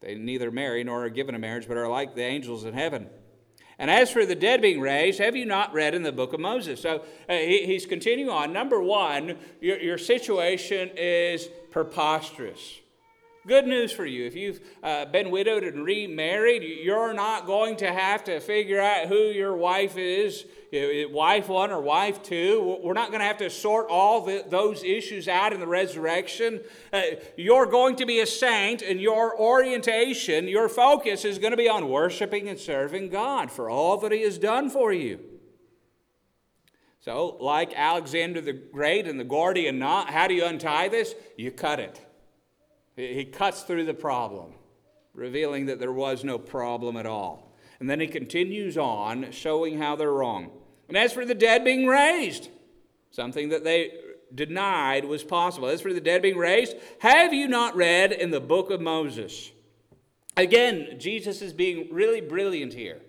they 0.03 0.15
neither 0.15 0.51
marry 0.51 0.83
nor 0.83 1.05
are 1.05 1.09
given 1.09 1.35
a 1.35 1.39
marriage, 1.39 1.67
but 1.67 1.77
are 1.77 1.87
like 1.87 2.15
the 2.15 2.23
angels 2.23 2.65
in 2.65 2.73
heaven. 2.73 3.09
And 3.79 3.89
as 3.89 4.11
for 4.11 4.25
the 4.25 4.35
dead 4.35 4.61
being 4.61 4.79
raised, 4.81 5.19
have 5.19 5.35
you 5.35 5.45
not 5.45 5.73
read 5.73 5.95
in 5.95 6.03
the 6.03 6.11
book 6.11 6.33
of 6.33 6.39
Moses? 6.39 6.81
So 6.81 7.03
uh, 7.27 7.33
he, 7.33 7.65
he's 7.65 7.85
continuing 7.85 8.29
on. 8.29 8.53
Number 8.53 8.81
one, 8.81 9.37
your, 9.61 9.79
your 9.79 9.97
situation 9.97 10.91
is 10.95 11.49
preposterous. 11.71 12.79
Good 13.45 13.67
news 13.67 13.91
for 13.91 14.05
you. 14.05 14.25
If 14.25 14.37
you've 14.37 14.61
uh, 14.81 15.03
been 15.03 15.29
widowed 15.29 15.63
and 15.63 15.83
remarried, 15.83 16.63
you're 16.63 17.13
not 17.13 17.45
going 17.45 17.75
to 17.77 17.91
have 17.91 18.23
to 18.23 18.39
figure 18.39 18.79
out 18.79 19.07
who 19.07 19.17
your 19.17 19.53
wife 19.53 19.97
is, 19.97 20.45
wife 20.71 21.49
one 21.49 21.69
or 21.69 21.81
wife 21.81 22.23
two. 22.23 22.79
We're 22.81 22.93
not 22.93 23.09
going 23.09 23.19
to 23.19 23.25
have 23.25 23.39
to 23.39 23.49
sort 23.49 23.87
all 23.89 24.21
the, 24.21 24.45
those 24.47 24.81
issues 24.85 25.27
out 25.27 25.51
in 25.51 25.59
the 25.59 25.67
resurrection. 25.67 26.61
Uh, 26.93 27.01
you're 27.35 27.65
going 27.65 27.97
to 27.97 28.05
be 28.05 28.21
a 28.21 28.25
saint, 28.25 28.81
and 28.81 29.01
your 29.01 29.37
orientation, 29.37 30.47
your 30.47 30.69
focus 30.69 31.25
is 31.25 31.37
going 31.37 31.51
to 31.51 31.57
be 31.57 31.67
on 31.67 31.89
worshiping 31.89 32.47
and 32.47 32.57
serving 32.57 33.09
God 33.09 33.51
for 33.51 33.69
all 33.69 33.97
that 33.97 34.13
He 34.13 34.21
has 34.21 34.37
done 34.37 34.69
for 34.69 34.93
you. 34.93 35.19
So, 37.01 37.35
like 37.41 37.73
Alexander 37.75 38.39
the 38.39 38.53
Great 38.53 39.05
and 39.05 39.19
the 39.19 39.25
Gordian 39.25 39.79
knot, 39.79 40.09
how 40.11 40.29
do 40.29 40.33
you 40.33 40.45
untie 40.45 40.87
this? 40.87 41.13
You 41.35 41.51
cut 41.51 41.81
it. 41.81 41.99
He 42.95 43.25
cuts 43.25 43.63
through 43.63 43.85
the 43.85 43.93
problem, 43.93 44.53
revealing 45.13 45.65
that 45.65 45.79
there 45.79 45.91
was 45.91 46.23
no 46.23 46.37
problem 46.37 46.95
at 46.97 47.05
all. 47.05 47.55
And 47.79 47.89
then 47.89 47.99
he 47.99 48.07
continues 48.07 48.77
on, 48.77 49.31
showing 49.31 49.79
how 49.79 49.95
they're 49.95 50.11
wrong. 50.11 50.51
And 50.87 50.97
as 50.97 51.11
for 51.11 51.25
the 51.25 51.35
dead 51.35 51.63
being 51.63 51.87
raised, 51.87 52.49
something 53.11 53.49
that 53.49 53.63
they 53.63 53.93
denied 54.33 55.05
was 55.05 55.23
possible. 55.23 55.67
As 55.67 55.81
for 55.81 55.93
the 55.93 56.01
dead 56.01 56.21
being 56.21 56.37
raised, 56.37 56.75
have 56.99 57.33
you 57.33 57.47
not 57.47 57.75
read 57.75 58.11
in 58.11 58.31
the 58.31 58.39
book 58.39 58.69
of 58.69 58.81
Moses? 58.81 59.51
Again, 60.37 60.99
Jesus 60.99 61.41
is 61.41 61.53
being 61.53 61.87
really 61.91 62.21
brilliant 62.21 62.73
here. 62.73 63.01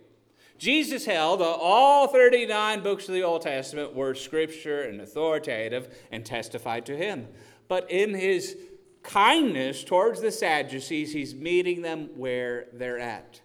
Jesus 0.59 1.05
held 1.05 1.43
all 1.43 2.07
39 2.09 2.83
books 2.83 3.09
of 3.09 3.15
the 3.15 3.23
Old 3.23 3.43
Testament 3.43 3.95
were 3.95 4.15
scripture 4.15 4.83
and 4.83 5.01
authoritative 5.01 5.95
and 6.11 6.25
testified 6.25 6.87
to 6.87 6.97
him. 6.97 7.29
But 7.69 7.91
in 7.91 8.15
his 8.15 8.57
kindness 9.05 9.85
towards 9.85 10.21
the 10.21 10.33
Sadducees, 10.33 11.13
he's 11.13 11.35
meeting 11.35 11.83
them 11.83 12.11
where 12.17 12.67
they're 12.73 12.99
at. 12.99 13.41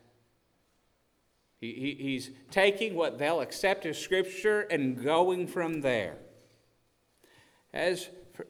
He, 1.61 1.73
he, 1.73 2.03
he's 2.03 2.31
taking 2.49 2.95
what 2.95 3.19
they'll 3.19 3.41
accept 3.41 3.85
as 3.85 3.97
Scripture 3.97 4.61
and 4.61 5.03
going 5.03 5.45
from 5.45 5.81
there. 5.81 6.15
As 7.73 8.09
for, 8.33 8.47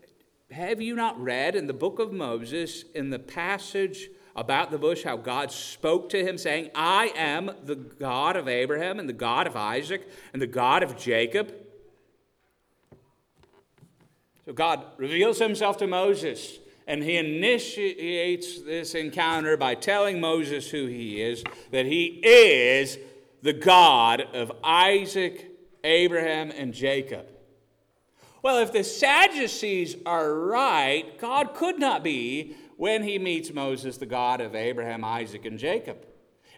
have 0.51 0.79
you 0.79 0.95
not 0.95 1.19
read 1.19 1.55
in 1.55 1.67
the 1.67 1.73
book 1.73 1.99
of 1.99 2.13
Moses, 2.13 2.85
in 2.93 3.09
the 3.09 3.19
passage 3.19 4.09
about 4.35 4.71
the 4.71 4.77
bush, 4.77 5.03
how 5.03 5.17
God 5.17 5.51
spoke 5.51 6.09
to 6.09 6.23
him, 6.23 6.37
saying, 6.37 6.69
I 6.75 7.11
am 7.15 7.51
the 7.65 7.75
God 7.75 8.37
of 8.37 8.47
Abraham 8.47 8.99
and 8.99 9.09
the 9.09 9.13
God 9.13 9.47
of 9.47 9.55
Isaac 9.55 10.07
and 10.31 10.41
the 10.41 10.47
God 10.47 10.83
of 10.83 10.95
Jacob. 10.95 11.53
So 14.45 14.53
God 14.53 14.85
reveals 14.97 15.39
himself 15.39 15.77
to 15.77 15.87
Moses, 15.87 16.59
and 16.89 17.03
he 17.03 17.17
initiates 17.17 18.63
this 18.63 18.95
encounter 18.95 19.55
by 19.55 19.75
telling 19.75 20.19
Moses 20.19 20.71
who 20.71 20.87
he 20.87 21.21
is, 21.21 21.43
that 21.69 21.85
he 21.85 22.19
is 22.23 22.97
the 23.43 23.53
God 23.53 24.21
of 24.33 24.51
Isaac, 24.63 25.51
Abraham, 25.83 26.49
and 26.49 26.73
Jacob. 26.73 27.27
Well, 28.41 28.57
if 28.57 28.73
the 28.73 28.83
Sadducees 28.83 29.97
are 30.07 30.33
right, 30.33 31.19
God 31.19 31.53
could 31.53 31.77
not 31.77 32.03
be, 32.03 32.55
when 32.75 33.03
he 33.03 33.19
meets 33.19 33.53
Moses, 33.53 33.97
the 33.97 34.07
God 34.07 34.41
of 34.41 34.55
Abraham, 34.55 35.05
Isaac, 35.05 35.45
and 35.45 35.59
Jacob. 35.59 36.07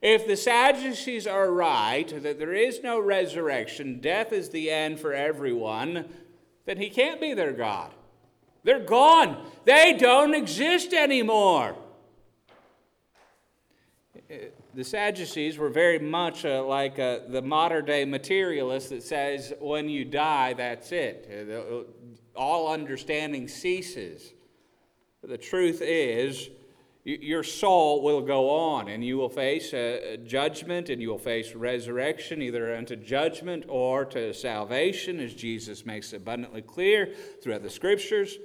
If 0.01 0.27
the 0.27 0.37
Sadducees 0.37 1.27
are 1.27 1.51
right, 1.51 2.07
that 2.23 2.39
there 2.39 2.53
is 2.53 2.81
no 2.81 3.01
resurrection, 3.01 3.99
death 3.99 4.31
is 4.31 4.49
the 4.49 4.71
end 4.71 5.01
for 5.01 5.13
everyone, 5.13 6.05
then 6.65 6.77
he 6.77 6.89
can't 6.89 7.19
be 7.19 7.33
their 7.33 7.51
God. 7.51 7.91
They're 8.63 8.79
gone. 8.79 9.45
They 9.65 9.93
don't 9.93 10.33
exist 10.33 10.93
anymore. 10.93 11.75
The 14.73 14.83
Sadducees 14.83 15.57
were 15.57 15.69
very 15.69 15.99
much 15.99 16.45
uh, 16.45 16.63
like 16.63 16.97
uh, 16.97 17.19
the 17.27 17.41
modern 17.41 17.85
day 17.85 18.05
materialist 18.05 18.89
that 18.89 19.03
says, 19.03 19.51
when 19.59 19.89
you 19.89 20.05
die, 20.05 20.53
that's 20.53 20.93
it. 20.93 21.29
Uh, 21.51 22.39
all 22.39 22.71
understanding 22.71 23.49
ceases. 23.49 24.33
The 25.21 25.37
truth 25.37 25.81
is, 25.81 26.49
your 27.03 27.43
soul 27.43 28.01
will 28.01 28.21
go 28.21 28.49
on, 28.49 28.87
and 28.87 29.03
you 29.03 29.17
will 29.17 29.29
face 29.29 29.73
a 29.73 30.17
judgment, 30.17 30.89
and 30.89 31.01
you 31.01 31.09
will 31.09 31.17
face 31.17 31.53
resurrection, 31.53 32.41
either 32.41 32.75
unto 32.75 32.95
judgment 32.95 33.65
or 33.67 34.05
to 34.05 34.33
salvation, 34.33 35.19
as 35.19 35.33
Jesus 35.33 35.85
makes 35.85 36.13
abundantly 36.13 36.61
clear 36.61 37.13
throughout 37.43 37.63
the 37.63 37.69
Scriptures. 37.69 38.37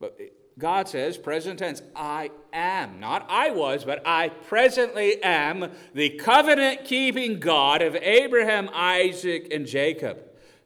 But 0.00 0.18
God 0.58 0.88
says, 0.88 1.16
present 1.16 1.60
tense, 1.60 1.82
I 1.94 2.30
am. 2.52 2.98
Not 2.98 3.26
I 3.28 3.50
was, 3.50 3.84
but 3.84 4.02
I 4.06 4.28
presently 4.28 5.22
am 5.22 5.70
the 5.94 6.10
covenant 6.10 6.84
keeping 6.84 7.38
God 7.38 7.80
of 7.80 7.94
Abraham, 7.96 8.68
Isaac, 8.72 9.52
and 9.52 9.66
Jacob. 9.66 10.18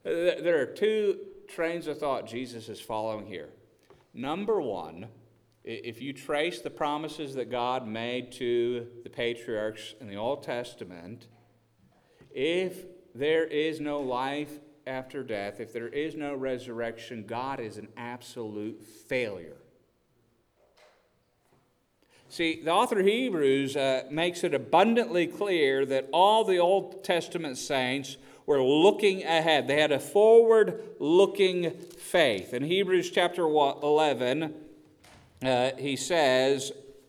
Uh, 0.05 0.41
there 0.43 0.61
are 0.61 0.67
two 0.67 1.19
trains 1.49 1.87
of 1.87 1.99
thought 1.99 2.27
Jesus 2.27 2.69
is 2.69 2.81
following 2.81 3.27
here. 3.27 3.51
Number 4.15 4.61
one, 4.61 5.09
if 5.65 6.01
you 6.01 6.13
trace 6.13 6.61
the 6.61 6.71
promises 6.71 7.35
that 7.35 7.51
God 7.51 7.87
made 7.87 8.33
to 8.33 8.87
the 9.05 9.11
patriarchs 9.11 9.95
in 10.01 10.09
the 10.09 10.17
Old 10.17 10.43
Testament, 10.43 11.29
if 12.31 12.85
there 13.15 13.45
is 13.45 13.79
no 13.81 14.01
life 14.01 14.59
after 14.87 15.23
death, 15.23 15.61
if 15.61 15.73
there 15.73 15.89
is 15.89 16.15
no 16.15 16.35
resurrection, 16.35 17.25
God 17.27 17.61
is 17.61 17.77
an 17.79 17.89
absolute 17.97 18.83
failure. 18.83 19.57
See, 22.29 22.63
the 22.63 22.71
author 22.71 23.01
of 23.01 23.07
Hebrews 23.07 23.77
uh, 23.77 24.05
makes 24.11 24.43
it 24.43 24.55
abundantly 24.55 25.27
clear 25.27 25.85
that 25.85 26.09
all 26.13 26.45
the 26.45 26.59
Old 26.59 27.05
Testament 27.05 27.59
saints 27.59 28.17
were 28.47 28.63
looking 28.63 29.23
ahead. 29.23 29.69
They 29.69 29.81
had 29.81 29.93
a 29.93 30.01
forward 30.01 30.83
looking 30.99 31.71
faith. 31.71 32.55
In 32.55 32.65
Hebrews 32.65 33.11
chapter 33.11 33.43
11, 33.43 34.55
uh, 35.45 35.71
he 35.79 35.95
says 35.97 36.73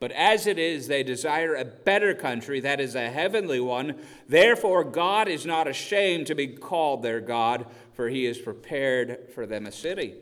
But 0.00 0.12
as 0.12 0.46
it 0.46 0.58
is, 0.58 0.88
they 0.88 1.02
desire 1.02 1.54
a 1.54 1.64
better 1.64 2.14
country, 2.14 2.58
that 2.60 2.80
is 2.80 2.94
a 2.94 3.10
heavenly 3.10 3.60
one. 3.60 3.96
Therefore, 4.26 4.82
God 4.82 5.28
is 5.28 5.46
not 5.46 5.68
ashamed 5.68 6.26
to 6.26 6.34
be 6.34 6.48
called 6.48 7.02
their 7.02 7.20
God, 7.20 7.66
for 7.92 8.08
he 8.08 8.24
has 8.24 8.38
prepared 8.38 9.28
for 9.34 9.46
them 9.46 9.66
a 9.66 9.72
city. 9.72 10.14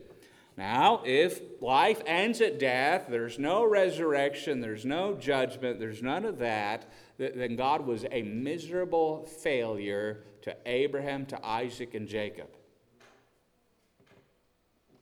Now, 0.57 1.01
if 1.05 1.41
life 1.61 2.01
ends 2.05 2.41
at 2.41 2.59
death, 2.59 3.05
there's 3.09 3.39
no 3.39 3.63
resurrection, 3.63 4.59
there's 4.59 4.85
no 4.85 5.15
judgment, 5.15 5.79
there's 5.79 6.03
none 6.03 6.25
of 6.25 6.39
that, 6.39 6.91
then 7.17 7.55
God 7.55 7.87
was 7.87 8.05
a 8.11 8.21
miserable 8.21 9.25
failure 9.25 10.25
to 10.41 10.55
Abraham, 10.65 11.25
to 11.27 11.45
Isaac, 11.45 11.95
and 11.95 12.07
Jacob 12.07 12.49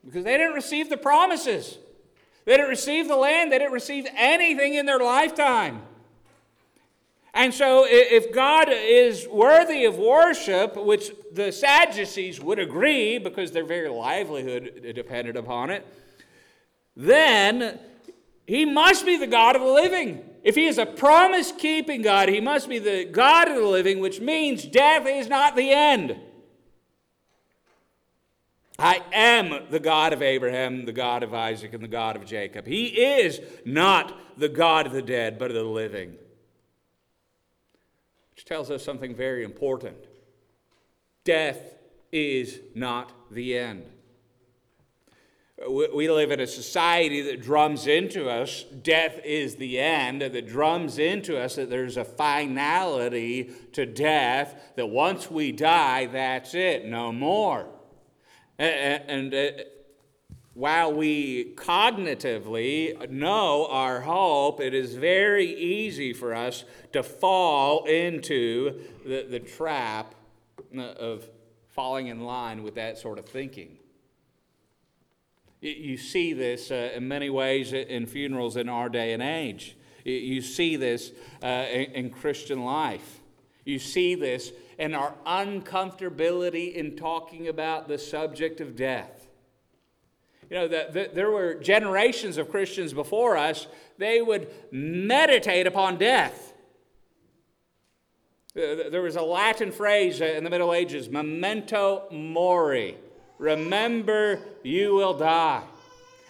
because 0.07 0.23
they 0.23 0.37
didn't 0.37 0.53
receive 0.53 0.89
the 0.89 0.97
promises. 0.97 1.77
They 2.47 2.55
didn't 2.55 2.69
receive 2.69 3.09
the 3.09 3.17
land, 3.17 3.51
they 3.51 3.59
didn't 3.59 3.73
receive 3.73 4.07
anything 4.15 4.75
in 4.75 4.85
their 4.85 4.99
lifetime. 4.99 5.81
And 7.33 7.53
so, 7.53 7.85
if 7.85 8.33
God 8.33 8.69
is 8.71 9.27
worthy 9.27 9.83
of 9.83 9.97
worship, 9.97 10.77
which 10.77 11.11
the 11.33 11.51
Sadducees 11.51 12.39
would 12.39 12.57
agree 12.57 13.17
because 13.17 13.51
their 13.51 13.65
very 13.65 13.89
livelihood 13.89 14.93
depended 14.95 15.35
upon 15.35 15.71
it, 15.71 15.85
then 16.95 17.79
he 18.45 18.63
must 18.63 19.05
be 19.05 19.17
the 19.17 19.27
God 19.27 19.57
of 19.57 19.61
the 19.61 19.67
living. 19.67 20.23
If 20.41 20.55
he 20.55 20.67
is 20.67 20.77
a 20.77 20.85
promise 20.85 21.51
keeping 21.51 22.01
God, 22.01 22.29
he 22.29 22.39
must 22.39 22.69
be 22.69 22.79
the 22.79 23.03
God 23.03 23.49
of 23.49 23.55
the 23.55 23.67
living, 23.67 23.99
which 23.99 24.21
means 24.21 24.63
death 24.63 25.05
is 25.05 25.27
not 25.27 25.57
the 25.57 25.69
end. 25.71 26.15
I 28.79 29.01
am 29.11 29.65
the 29.71 29.79
God 29.79 30.13
of 30.13 30.21
Abraham, 30.21 30.85
the 30.85 30.93
God 30.93 31.23
of 31.23 31.33
Isaac, 31.33 31.73
and 31.73 31.83
the 31.83 31.87
God 31.87 32.15
of 32.15 32.25
Jacob. 32.25 32.67
He 32.67 32.85
is 32.85 33.41
not 33.65 34.19
the 34.37 34.49
God 34.49 34.85
of 34.85 34.93
the 34.93 35.01
dead, 35.01 35.39
but 35.39 35.49
of 35.49 35.55
the 35.55 35.63
living. 35.63 36.15
Which 38.35 38.45
tells 38.45 38.69
us 38.69 38.83
something 38.83 39.15
very 39.15 39.43
important 39.43 39.97
death 41.23 41.59
is 42.11 42.59
not 42.73 43.11
the 43.31 43.57
end. 43.57 43.83
We 45.67 46.07
live 46.07 46.29
in 46.31 46.39
a 46.39 46.45
society 46.45 47.21
that 47.23 47.41
drums 47.41 47.87
into 47.87 48.29
us 48.29 48.63
death 48.83 49.19
is 49.25 49.55
the 49.55 49.79
end, 49.79 50.21
that 50.21 50.47
drums 50.47 50.99
into 50.99 51.35
us 51.35 51.55
that 51.55 51.71
there's 51.71 51.97
a 51.97 52.05
finality 52.05 53.51
to 53.73 53.87
death, 53.87 54.73
that 54.75 54.85
once 54.85 55.31
we 55.31 55.51
die, 55.51 56.05
that's 56.05 56.53
it, 56.53 56.85
no 56.85 57.11
more. 57.11 57.67
And, 58.59 59.33
uh, 59.33 59.49
while 60.55 60.91
we 60.91 61.53
cognitively 61.53 63.11
know 63.11 63.67
our 63.69 64.01
hope, 64.01 64.59
it 64.59 64.73
is 64.73 64.95
very 64.95 65.53
easy 65.53 66.13
for 66.13 66.33
us 66.33 66.63
to 66.93 67.03
fall 67.03 67.85
into 67.85 68.81
the, 69.05 69.27
the 69.29 69.39
trap 69.39 70.15
of 70.75 71.29
falling 71.67 72.07
in 72.07 72.21
line 72.21 72.63
with 72.63 72.73
that 72.73 72.97
sort 72.97 73.19
of 73.19 73.27
thinking. 73.27 73.77
You 75.61 75.97
see 75.97 76.33
this 76.33 76.71
uh, 76.71 76.91
in 76.95 77.07
many 77.07 77.29
ways 77.29 77.71
in 77.73 78.07
funerals 78.07 78.57
in 78.57 78.67
our 78.67 78.89
day 78.89 79.13
and 79.13 79.21
age. 79.21 79.77
You 80.03 80.41
see 80.41 80.75
this 80.75 81.11
uh, 81.43 81.65
in, 81.71 81.91
in 81.91 82.09
Christian 82.09 82.63
life. 82.63 83.19
You 83.63 83.77
see 83.77 84.15
this 84.15 84.51
and 84.79 84.95
our 84.95 85.13
uncomfortability 85.25 86.73
in 86.73 86.95
talking 86.95 87.47
about 87.47 87.87
the 87.87 87.97
subject 87.97 88.61
of 88.61 88.75
death. 88.75 89.27
You 90.49 90.57
know, 90.57 90.67
the, 90.67 90.87
the, 90.91 91.09
there 91.13 91.31
were 91.31 91.55
generations 91.55 92.37
of 92.37 92.49
Christians 92.49 92.93
before 92.93 93.37
us, 93.37 93.67
they 93.97 94.21
would 94.21 94.49
meditate 94.71 95.67
upon 95.67 95.97
death. 95.97 96.53
Uh, 98.55 98.89
there 98.89 99.01
was 99.01 99.15
a 99.15 99.21
Latin 99.21 99.71
phrase 99.71 100.21
uh, 100.21 100.25
in 100.25 100.43
the 100.43 100.49
Middle 100.49 100.73
Ages, 100.73 101.09
memento 101.09 102.07
mori. 102.11 102.97
Remember, 103.37 104.39
you 104.63 104.95
will 104.95 105.13
die. 105.13 105.63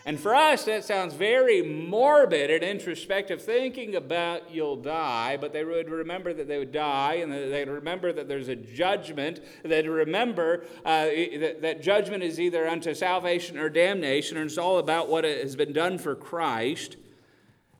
And 0.07 0.17
for 0.17 0.33
us, 0.33 0.63
that 0.63 0.85
sounds 0.85 1.13
very 1.13 1.61
morbid 1.61 2.49
and 2.49 2.63
introspective, 2.63 3.41
thinking 3.41 3.93
about 3.97 4.49
you'll 4.49 4.77
die, 4.77 5.35
but 5.35 5.51
they 5.51 5.65
would 5.65 5.89
remember 5.89 6.33
that 6.33 6.47
they 6.47 6.57
would 6.57 6.71
die, 6.71 7.15
and 7.15 7.29
they'd 7.29 7.67
remember 7.67 8.13
that 8.13 8.29
there's 8.29 8.47
a 8.47 8.55
judgment. 8.55 9.41
They'd 9.63 9.85
remember 9.85 10.63
uh, 10.85 11.07
that, 11.39 11.57
that 11.61 11.81
judgment 11.81 12.23
is 12.23 12.39
either 12.39 12.65
unto 12.69 12.93
salvation 12.93 13.59
or 13.59 13.67
damnation, 13.67 14.37
and 14.37 14.45
it's 14.45 14.57
all 14.57 14.77
about 14.77 15.09
what 15.09 15.25
has 15.25 15.57
been 15.57 15.73
done 15.73 15.97
for 15.97 16.15
Christ. 16.15 16.95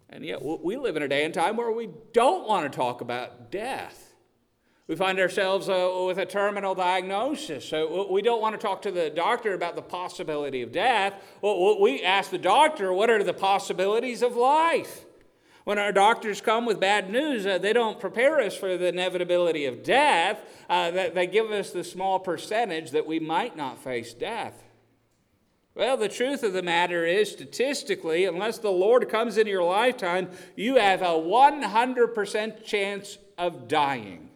And 0.10 0.26
yet, 0.26 0.44
we 0.44 0.76
live 0.76 0.98
in 0.98 1.04
a 1.04 1.08
day 1.08 1.24
and 1.24 1.34
time 1.34 1.56
where 1.56 1.72
we 1.72 1.88
don't 2.12 2.46
want 2.46 2.70
to 2.70 2.78
talk 2.78 3.00
about 3.00 3.52
death. 3.52 4.17
We 4.88 4.96
find 4.96 5.20
ourselves 5.20 5.68
uh, 5.68 6.04
with 6.08 6.18
a 6.18 6.26
terminal 6.26 6.74
diagnosis. 6.74 7.66
So 7.66 8.10
we 8.10 8.22
don't 8.22 8.42
want 8.42 8.60
to 8.60 8.62
talk 8.66 8.82
to 8.84 8.92
the 8.92 9.10
doctor 9.10 9.54
about 9.54 9.76
the 9.76 9.82
possibility 9.82 10.62
of 10.62 10.72
death. 10.72 11.14
Well, 11.42 11.82
we 11.82 12.04
ask 12.04 12.32
the 12.32 12.38
doctor, 12.38 12.94
what 12.94 13.10
are 13.10 13.22
the 13.22 13.34
possibilities 13.34 14.22
of 14.22 14.38
life? 14.38 15.04
When 15.66 15.78
our 15.78 15.92
doctors 15.92 16.40
come 16.40 16.66
with 16.66 16.80
bad 16.80 17.10
news, 17.10 17.46
uh, 17.46 17.58
they 17.58 17.74
don't 17.74 18.00
prepare 18.00 18.40
us 18.40 18.56
for 18.56 18.78
the 18.78 18.88
inevitability 18.88 19.66
of 19.66 19.84
death. 19.84 20.40
Uh, 20.70 20.92
they 20.92 21.28
give 21.28 21.52
us 21.52 21.72
the 21.72 21.84
small 21.84 22.20
percentage 22.20 22.92
that 22.92 23.06
we 23.06 23.20
might 23.20 23.58
not 23.58 23.84
face 23.84 24.14
death. 24.14 24.64
Well, 25.76 25.98
the 25.98 26.08
truth 26.08 26.44
of 26.44 26.54
the 26.54 26.64
matter 26.64 27.06
is, 27.06 27.30
statistically, 27.30 28.24
unless 28.24 28.60
the 28.60 28.72
Lord 28.72 29.10
comes 29.10 29.38
in 29.38 29.46
your 29.46 29.64
lifetime, 29.64 30.30
you 30.56 30.78
have 30.78 31.02
a 31.02 31.06
100% 31.06 32.64
chance 32.64 33.18
of 33.38 33.68
dying. 33.68 34.30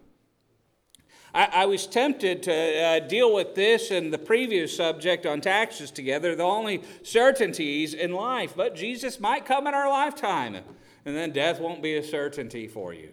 I, 1.34 1.48
I 1.52 1.66
was 1.66 1.86
tempted 1.86 2.42
to 2.44 2.82
uh, 2.82 2.98
deal 3.00 3.34
with 3.34 3.54
this 3.54 3.90
and 3.90 4.12
the 4.12 4.18
previous 4.18 4.76
subject 4.76 5.24
on 5.26 5.40
taxes 5.40 5.90
together, 5.90 6.34
the 6.34 6.42
only 6.42 6.82
certainties 7.02 7.94
in 7.94 8.12
life, 8.12 8.54
but 8.56 8.74
Jesus 8.74 9.18
might 9.18 9.44
come 9.46 9.66
in 9.66 9.74
our 9.74 9.88
lifetime 9.88 10.56
and 11.04 11.16
then 11.16 11.32
death 11.32 11.60
won't 11.60 11.82
be 11.82 11.96
a 11.96 12.02
certainty 12.02 12.68
for 12.68 12.92
you. 12.92 13.10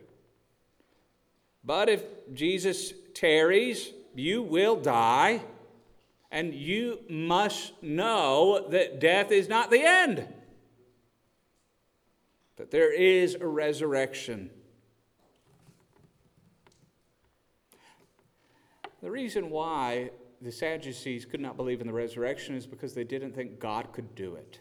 But 1.63 1.89
if 1.89 2.03
Jesus 2.33 2.93
tarries, 3.13 3.91
you 4.15 4.41
will 4.41 4.75
die, 4.75 5.41
and 6.31 6.53
you 6.53 6.99
must 7.09 7.81
know 7.81 8.67
that 8.69 8.99
death 8.99 9.31
is 9.31 9.49
not 9.49 9.71
the 9.71 9.81
end, 9.81 10.27
that 12.57 12.71
there 12.71 12.93
is 12.93 13.35
a 13.35 13.47
resurrection. 13.47 14.49
The 19.01 19.11
reason 19.11 19.49
why 19.49 20.11
the 20.41 20.51
Sadducees 20.51 21.25
could 21.25 21.39
not 21.39 21.57
believe 21.57 21.81
in 21.81 21.87
the 21.87 21.93
resurrection 21.93 22.55
is 22.55 22.65
because 22.65 22.93
they 22.93 23.03
didn't 23.03 23.33
think 23.33 23.59
God 23.59 23.91
could 23.91 24.15
do 24.15 24.35
it. 24.35 24.59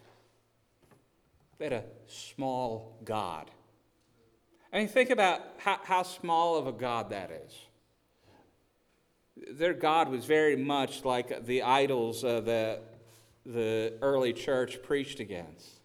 They 1.57 1.65
had 1.65 1.73
a 1.73 1.83
small 2.07 2.97
God. 3.03 3.51
I 4.71 4.77
mean, 4.77 4.87
think 4.87 5.09
about 5.09 5.41
how, 5.57 5.79
how 5.83 6.03
small 6.03 6.57
of 6.57 6.67
a 6.67 6.71
God 6.71 7.09
that 7.09 7.31
is. 7.31 7.53
Their 9.57 9.73
God 9.73 10.09
was 10.09 10.25
very 10.25 10.55
much 10.55 11.03
like 11.03 11.45
the 11.45 11.63
idols 11.63 12.23
uh, 12.23 12.41
that 12.41 12.83
the 13.45 13.93
early 14.01 14.33
church 14.33 14.81
preached 14.83 15.19
against. 15.19 15.79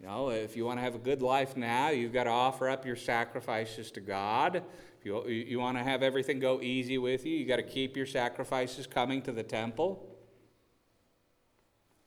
You 0.00 0.06
know, 0.06 0.30
if 0.30 0.56
you 0.56 0.64
want 0.64 0.78
to 0.78 0.82
have 0.82 0.94
a 0.94 0.98
good 0.98 1.22
life 1.22 1.56
now, 1.56 1.88
you've 1.88 2.12
got 2.12 2.24
to 2.24 2.30
offer 2.30 2.68
up 2.68 2.86
your 2.86 2.94
sacrifices 2.94 3.90
to 3.92 4.00
God. 4.00 4.62
You, 5.08 5.26
you 5.26 5.58
want 5.58 5.78
to 5.78 5.82
have 5.82 6.02
everything 6.02 6.38
go 6.38 6.60
easy 6.60 6.98
with 6.98 7.24
you, 7.24 7.38
you've 7.38 7.48
got 7.48 7.56
to 7.56 7.62
keep 7.62 7.96
your 7.96 8.04
sacrifices 8.04 8.86
coming 8.86 9.22
to 9.22 9.32
the 9.32 9.42
temple. 9.42 10.06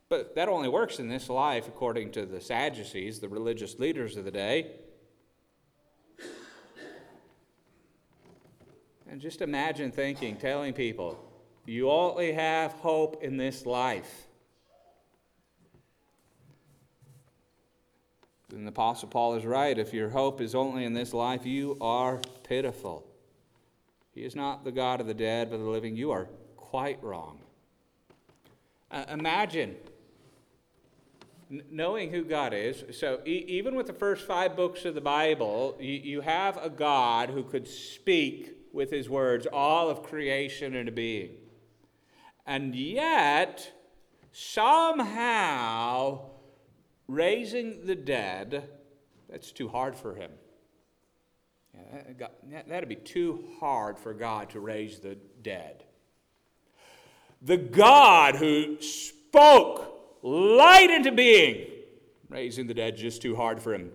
But 0.08 0.36
that 0.36 0.48
only 0.48 0.70
works 0.70 1.00
in 1.00 1.08
this 1.08 1.28
life, 1.28 1.68
according 1.68 2.12
to 2.12 2.28
the 2.28 2.40
Sadducees, 2.40 3.20
the 3.20 3.28
religious 3.28 3.80
leaders 3.80 4.18
of 4.18 4.26
the 4.26 4.32
day. 4.32 4.74
And 9.10 9.20
just 9.20 9.42
imagine 9.42 9.92
thinking, 9.92 10.36
telling 10.36 10.74
people, 10.74 11.18
you 11.66 11.90
only 11.90 12.34
have 12.34 12.74
hope 12.74 13.24
in 13.24 13.36
this 13.36 13.66
life. 13.66 14.28
And 18.52 18.68
the 18.68 18.70
Apostle 18.70 19.08
Paul 19.10 19.36
is 19.36 19.46
right. 19.46 19.76
If 19.76 19.92
your 19.92 20.10
hope 20.10 20.40
is 20.40 20.54
only 20.54 20.86
in 20.86 20.94
this 20.94 21.14
life, 21.14 21.48
you 21.48 21.78
are 21.82 22.22
pitiful. 22.52 23.08
He 24.14 24.26
is 24.26 24.36
not 24.36 24.66
the 24.66 24.74
God 24.74 25.00
of 25.00 25.08
the 25.08 25.14
dead, 25.14 25.50
but 25.50 25.56
the 25.56 25.64
living. 25.64 25.96
You 25.96 26.12
are 26.12 26.28
quite 26.58 27.02
wrong. 27.02 27.40
Uh, 28.92 29.06
imagine 29.08 29.78
knowing 31.50 32.12
who 32.12 32.26
God 32.26 32.54
is. 32.54 32.84
So, 32.92 33.22
e- 33.26 33.46
even 33.48 33.74
with 33.76 33.88
the 33.88 33.94
first 33.94 34.28
five 34.28 34.58
books 34.58 34.84
of 34.84 34.96
the 34.96 35.02
Bible, 35.02 35.78
you, 35.80 35.94
you 35.94 36.20
have 36.20 36.58
a 36.58 36.70
God 36.70 37.30
who 37.30 37.44
could 37.44 37.70
speak 37.70 38.58
with 38.74 38.92
his 38.92 39.08
words 39.08 39.48
all 39.48 39.90
of 39.90 40.04
creation 40.04 40.76
into 40.76 40.92
being. 40.92 41.30
And 42.46 42.76
yet, 42.76 43.72
somehow, 44.34 46.20
raising 47.08 47.86
the 47.86 47.96
dead, 47.96 48.68
that's 49.30 49.54
too 49.54 49.70
hard 49.70 49.96
for 49.96 50.16
him. 50.16 50.32
Uh, 51.92 52.28
yeah, 52.50 52.62
that'd 52.68 52.88
be 52.88 52.96
too 52.96 53.44
hard 53.60 54.00
for 54.00 54.14
God 54.14 54.50
to 54.52 54.60
raise 54.60 55.00
the 55.00 55.18
dead. 55.42 55.84
The 57.42 57.58
God 57.58 58.36
who 58.36 58.80
spoke 58.82 60.20
light 60.22 60.90
into 60.90 61.12
being. 61.12 61.68
Raising 62.30 62.68
the 62.68 62.74
dead 62.74 62.96
just 62.96 63.22
too 63.22 63.36
hard 63.36 63.62
for 63.62 63.74
him. 63.74 63.92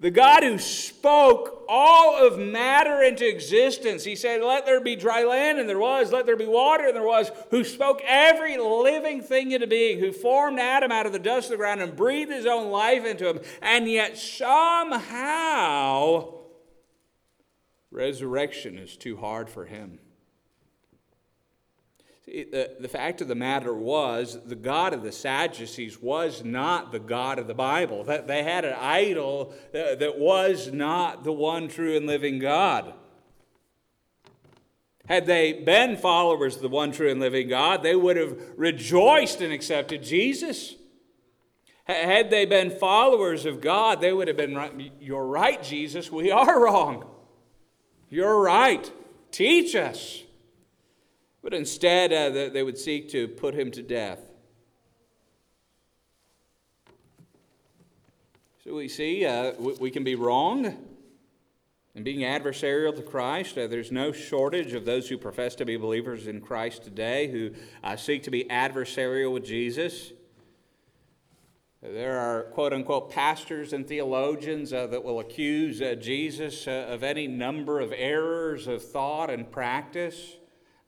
The 0.00 0.10
God 0.10 0.42
who 0.42 0.58
spoke 0.58 1.64
all 1.68 2.26
of 2.26 2.38
matter 2.38 3.02
into 3.02 3.28
existence. 3.28 4.02
He 4.02 4.16
said, 4.16 4.42
Let 4.42 4.64
there 4.64 4.80
be 4.80 4.96
dry 4.96 5.24
land, 5.24 5.58
and 5.58 5.68
there 5.68 5.78
was. 5.78 6.10
Let 6.10 6.24
there 6.24 6.36
be 6.36 6.46
water, 6.46 6.86
and 6.86 6.96
there 6.96 7.02
was. 7.02 7.30
Who 7.50 7.64
spoke 7.64 8.00
every 8.06 8.56
living 8.56 9.20
thing 9.20 9.52
into 9.52 9.66
being. 9.66 9.98
Who 10.00 10.12
formed 10.12 10.58
Adam 10.58 10.90
out 10.90 11.04
of 11.04 11.12
the 11.12 11.18
dust 11.18 11.46
of 11.46 11.50
the 11.52 11.58
ground 11.58 11.82
and 11.82 11.94
breathed 11.94 12.32
his 12.32 12.46
own 12.46 12.70
life 12.70 13.04
into 13.04 13.28
him. 13.28 13.40
And 13.60 13.86
yet, 13.90 14.16
somehow, 14.16 15.00
resurrection 17.90 18.78
is 18.78 18.96
too 18.96 19.16
hard 19.16 19.48
for 19.48 19.64
him. 19.66 19.98
The, 22.26 22.76
the 22.78 22.88
fact 22.88 23.20
of 23.20 23.28
the 23.28 23.34
matter 23.34 23.74
was, 23.74 24.38
the 24.44 24.54
God 24.54 24.92
of 24.92 25.02
the 25.02 25.10
Sadducees 25.10 26.00
was 26.00 26.44
not 26.44 26.92
the 26.92 27.00
God 27.00 27.40
of 27.40 27.48
the 27.48 27.54
Bible. 27.54 28.04
That 28.04 28.28
they 28.28 28.44
had 28.44 28.64
an 28.64 28.76
idol 28.78 29.52
that, 29.72 29.98
that 29.98 30.18
was 30.18 30.72
not 30.72 31.24
the 31.24 31.32
one 31.32 31.66
true 31.66 31.96
and 31.96 32.06
living 32.06 32.38
God. 32.38 32.94
Had 35.08 35.26
they 35.26 35.52
been 35.52 35.96
followers 35.96 36.54
of 36.54 36.62
the 36.62 36.68
one 36.68 36.92
true 36.92 37.10
and 37.10 37.18
living 37.18 37.48
God, 37.48 37.82
they 37.82 37.96
would 37.96 38.16
have 38.16 38.38
rejoiced 38.56 39.40
and 39.40 39.52
accepted 39.52 40.04
Jesus. 40.04 40.76
Had 41.82 42.30
they 42.30 42.44
been 42.44 42.70
followers 42.70 43.44
of 43.44 43.60
God, 43.60 44.00
they 44.00 44.12
would 44.12 44.28
have 44.28 44.36
been 44.36 44.54
right. 44.54 44.92
You're 45.00 45.26
right, 45.26 45.60
Jesus. 45.60 46.12
We 46.12 46.30
are 46.30 46.60
wrong. 46.64 47.09
You're 48.10 48.40
right. 48.40 48.90
Teach 49.30 49.76
us. 49.76 50.24
But 51.42 51.54
instead, 51.54 52.12
uh, 52.12 52.50
they 52.50 52.62
would 52.62 52.76
seek 52.76 53.08
to 53.12 53.28
put 53.28 53.54
him 53.54 53.70
to 53.70 53.82
death. 53.82 54.18
So 58.62 58.74
we 58.74 58.88
see 58.88 59.24
uh, 59.24 59.52
we 59.58 59.90
can 59.90 60.04
be 60.04 60.16
wrong 60.16 60.76
in 61.94 62.02
being 62.02 62.20
adversarial 62.20 62.94
to 62.94 63.02
Christ. 63.02 63.56
Uh, 63.56 63.66
there's 63.66 63.90
no 63.90 64.12
shortage 64.12 64.74
of 64.74 64.84
those 64.84 65.08
who 65.08 65.16
profess 65.16 65.54
to 65.56 65.64
be 65.64 65.76
believers 65.76 66.26
in 66.26 66.40
Christ 66.40 66.84
today 66.84 67.28
who 67.28 67.52
uh, 67.82 67.96
seek 67.96 68.22
to 68.24 68.30
be 68.30 68.44
adversarial 68.44 69.32
with 69.32 69.44
Jesus. 69.44 70.12
There 71.82 72.18
are 72.18 72.42
quote 72.52 72.74
unquote 72.74 73.10
pastors 73.10 73.72
and 73.72 73.88
theologians 73.88 74.70
uh, 74.70 74.86
that 74.88 75.02
will 75.02 75.20
accuse 75.20 75.80
uh, 75.80 75.94
Jesus 75.94 76.68
uh, 76.68 76.86
of 76.90 77.02
any 77.02 77.26
number 77.26 77.80
of 77.80 77.94
errors 77.96 78.66
of 78.66 78.84
thought 78.84 79.30
and 79.30 79.50
practice. 79.50 80.36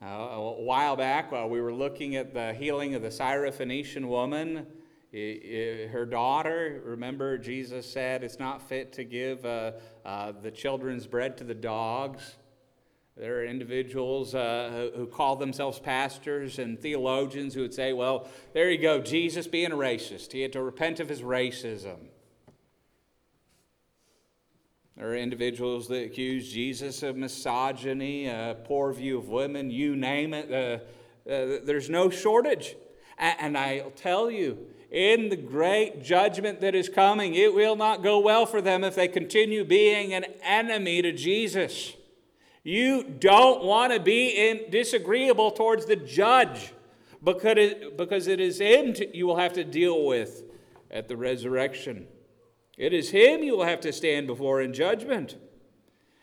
Uh, 0.02 0.06
a 0.06 0.62
while 0.62 0.96
back, 0.96 1.32
while 1.32 1.48
we 1.48 1.62
were 1.62 1.72
looking 1.72 2.16
at 2.16 2.34
the 2.34 2.52
healing 2.52 2.94
of 2.94 3.00
the 3.00 3.08
Syrophoenician 3.08 4.06
woman, 4.06 4.66
it, 5.12 5.16
it, 5.16 5.90
her 5.90 6.04
daughter, 6.04 6.82
remember, 6.84 7.38
Jesus 7.38 7.90
said 7.90 8.22
it's 8.22 8.38
not 8.38 8.60
fit 8.60 8.92
to 8.94 9.04
give 9.04 9.46
uh, 9.46 9.72
uh, 10.04 10.32
the 10.42 10.50
children's 10.50 11.06
bread 11.06 11.38
to 11.38 11.44
the 11.44 11.54
dogs. 11.54 12.36
There 13.22 13.38
are 13.38 13.44
individuals 13.44 14.34
uh, 14.34 14.90
who 14.96 15.06
call 15.06 15.36
themselves 15.36 15.78
pastors 15.78 16.58
and 16.58 16.76
theologians 16.76 17.54
who 17.54 17.60
would 17.60 17.72
say, 17.72 17.92
well, 17.92 18.26
there 18.52 18.68
you 18.68 18.78
go, 18.78 19.00
Jesus 19.00 19.46
being 19.46 19.70
a 19.70 19.76
racist. 19.76 20.32
He 20.32 20.40
had 20.40 20.52
to 20.54 20.60
repent 20.60 20.98
of 20.98 21.08
his 21.08 21.22
racism. 21.22 21.98
There 24.96 25.08
are 25.08 25.14
individuals 25.14 25.86
that 25.86 26.04
accuse 26.04 26.52
Jesus 26.52 27.04
of 27.04 27.14
misogyny, 27.14 28.26
a 28.26 28.56
poor 28.64 28.92
view 28.92 29.18
of 29.18 29.28
women, 29.28 29.70
you 29.70 29.94
name 29.94 30.34
it. 30.34 30.50
Uh, 30.50 31.30
uh, 31.30 31.60
there's 31.64 31.88
no 31.88 32.10
shortage. 32.10 32.74
And 33.18 33.56
I'll 33.56 33.92
tell 33.92 34.32
you, 34.32 34.66
in 34.90 35.28
the 35.28 35.36
great 35.36 36.02
judgment 36.02 36.60
that 36.60 36.74
is 36.74 36.88
coming, 36.88 37.36
it 37.36 37.54
will 37.54 37.76
not 37.76 38.02
go 38.02 38.18
well 38.18 38.46
for 38.46 38.60
them 38.60 38.82
if 38.82 38.96
they 38.96 39.06
continue 39.06 39.64
being 39.64 40.12
an 40.12 40.24
enemy 40.42 41.02
to 41.02 41.12
Jesus. 41.12 41.92
You 42.64 43.02
don't 43.04 43.64
want 43.64 43.92
to 43.92 44.00
be 44.00 44.66
disagreeable 44.70 45.50
towards 45.50 45.86
the 45.86 45.96
judge 45.96 46.72
because 47.22 47.58
it, 47.58 47.96
because 47.96 48.28
it 48.28 48.40
is 48.40 48.60
him 48.60 48.92
to, 48.94 49.16
you 49.16 49.26
will 49.26 49.36
have 49.36 49.52
to 49.54 49.64
deal 49.64 50.04
with 50.04 50.44
at 50.90 51.08
the 51.08 51.16
resurrection. 51.16 52.06
It 52.78 52.92
is 52.92 53.10
him 53.10 53.42
you 53.42 53.56
will 53.56 53.64
have 53.64 53.80
to 53.80 53.92
stand 53.92 54.26
before 54.26 54.60
in 54.60 54.72
judgment. 54.72 55.36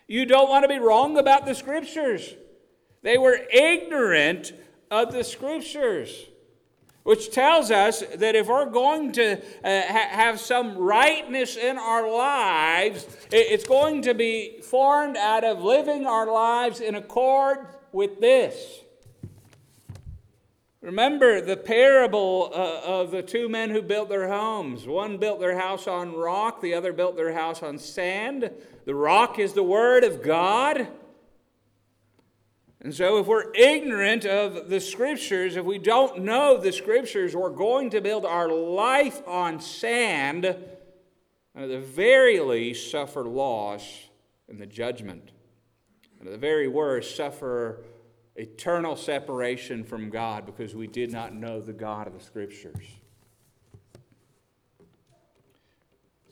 You 0.07 0.25
don't 0.25 0.49
want 0.49 0.63
to 0.63 0.69
be 0.69 0.79
wrong 0.79 1.17
about 1.17 1.45
the 1.45 1.53
Scriptures. 1.53 2.35
They 3.03 3.17
were 3.17 3.39
ignorant 3.51 4.53
of 4.89 5.11
the 5.11 5.23
Scriptures 5.23 6.25
which 7.03 7.31
tells 7.31 7.71
us 7.71 8.03
that 8.15 8.35
if 8.35 8.47
we're 8.47 8.69
going 8.69 9.11
to 9.13 9.33
uh, 9.33 9.37
ha- 9.63 10.09
have 10.09 10.39
some 10.39 10.77
rightness 10.77 11.55
in 11.55 11.77
our 11.77 12.09
lives, 12.09 13.07
it's 13.31 13.65
going 13.65 14.01
to 14.03 14.13
be 14.13 14.59
formed 14.61 15.17
out 15.17 15.43
of 15.43 15.63
living 15.63 16.05
our 16.05 16.31
lives 16.31 16.81
in 16.81 16.95
accord 16.95 17.59
with 17.91 18.19
this. 18.19 18.81
Remember 20.81 21.41
the 21.41 21.57
parable 21.57 22.51
uh, 22.53 22.81
of 22.85 23.11
the 23.11 23.21
two 23.21 23.49
men 23.49 23.69
who 23.69 23.81
built 23.81 24.07
their 24.07 24.29
homes. 24.29 24.87
One 24.87 25.17
built 25.17 25.39
their 25.41 25.59
house 25.59 25.87
on 25.87 26.15
rock, 26.15 26.61
the 26.61 26.73
other 26.73 26.93
built 26.93 27.17
their 27.17 27.33
house 27.33 27.61
on 27.61 27.77
sand. 27.77 28.49
The 28.85 28.95
rock 28.95 29.39
is 29.39 29.53
the 29.53 29.63
Word 29.63 30.05
of 30.05 30.23
God. 30.23 30.87
And 32.81 32.95
so, 32.95 33.17
if 33.17 33.27
we're 33.27 33.51
ignorant 33.53 34.25
of 34.25 34.69
the 34.69 34.79
Scriptures, 34.79 35.57
if 35.57 35.65
we 35.65 35.77
don't 35.77 36.21
know 36.23 36.57
the 36.57 36.71
Scriptures, 36.71 37.35
we're 37.35 37.49
going 37.49 37.89
to 37.89 37.99
build 37.99 38.25
our 38.25 38.47
life 38.49 39.21
on 39.27 39.59
sand, 39.59 40.45
and 40.45 41.63
at 41.63 41.67
the 41.67 41.79
very 41.79 42.39
least, 42.39 42.89
suffer 42.89 43.25
loss 43.25 43.83
in 44.47 44.59
the 44.59 44.65
judgment. 44.65 45.31
And 46.19 46.27
at 46.29 46.31
the 46.31 46.37
very 46.37 46.69
worst, 46.69 47.17
suffer 47.17 47.83
eternal 48.37 48.95
separation 48.95 49.83
from 49.83 50.09
God 50.09 50.45
because 50.45 50.73
we 50.73 50.87
did 50.87 51.11
not 51.11 51.33
know 51.33 51.59
the 51.59 51.73
God 51.73 52.07
of 52.07 52.13
the 52.13 52.23
Scriptures. 52.23 52.87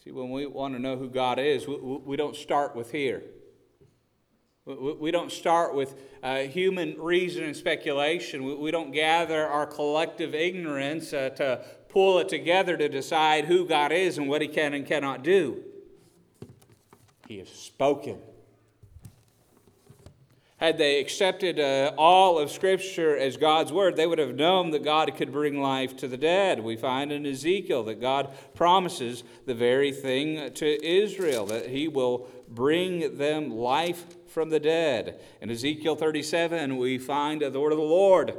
See, 0.02 0.12
when 0.12 0.30
we 0.30 0.45
want 0.45 0.74
to 0.76 0.80
know 0.80 0.95
who 0.95 1.10
God 1.10 1.39
is, 1.39 1.68
we, 1.68 1.76
we 1.76 2.16
don't 2.16 2.38
start 2.38 2.74
with 2.74 2.93
here. 2.93 3.24
We 4.68 5.11
don't 5.11 5.32
start 5.32 5.74
with 5.74 5.95
uh, 6.22 6.39
human 6.39 6.99
reason 6.99 7.45
and 7.45 7.55
speculation. 7.55 8.59
We 8.59 8.70
don't 8.70 8.91
gather 8.91 9.47
our 9.47 9.65
collective 9.65 10.36
ignorance 10.36 11.13
uh, 11.13 11.30
to 11.30 11.63
pull 11.88 12.20
it 12.20 12.28
together 12.28 12.76
to 12.76 12.89
decide 12.89 13.45
who 13.45 13.65
God 13.65 13.93
is 13.93 14.18
and 14.18 14.28
what 14.28 14.41
He 14.41 14.49
can 14.49 14.74
and 14.74 14.86
cannot 14.86 15.24
do. 15.24 15.63
He 17.28 17.38
has 17.39 17.49
spoken. 17.49 18.20
Had 20.58 20.80
they 20.80 20.99
accepted 20.99 21.60
uh, 21.60 21.93
all 21.99 22.39
of 22.39 22.49
Scripture 22.49 23.16
as 23.16 23.38
God's 23.38 23.72
Word, 23.72 23.95
they 23.95 24.08
would 24.08 24.18
have 24.18 24.36
known 24.36 24.72
that 24.72 24.84
God 24.84 25.16
could 25.16 25.32
bring 25.32 25.62
life 25.62 25.95
to 25.97 26.08
the 26.08 26.18
dead. 26.18 26.64
We 26.64 26.76
find 26.76 27.12
in 27.12 27.28
Ezekiel 27.28 27.84
that 27.84 28.01
God 28.01 28.36
promises 28.55 29.24
the 29.45 29.53
very 29.53 29.91
thing 29.91 30.51
to 30.53 30.86
Israel, 30.86 31.45
that 31.45 31.70
He 31.70 31.88
will 31.88 32.28
bring 32.49 33.18
them 33.18 33.51
life 33.51 34.16
from 34.28 34.49
the 34.49 34.60
dead. 34.60 35.20
In 35.41 35.51
Ezekiel 35.51 35.95
37, 35.95 36.78
we 36.78 36.97
find 36.97 37.41
the 37.41 37.60
word 37.60 37.72
of 37.72 37.78
the 37.78 37.84
Lord, 37.84 38.36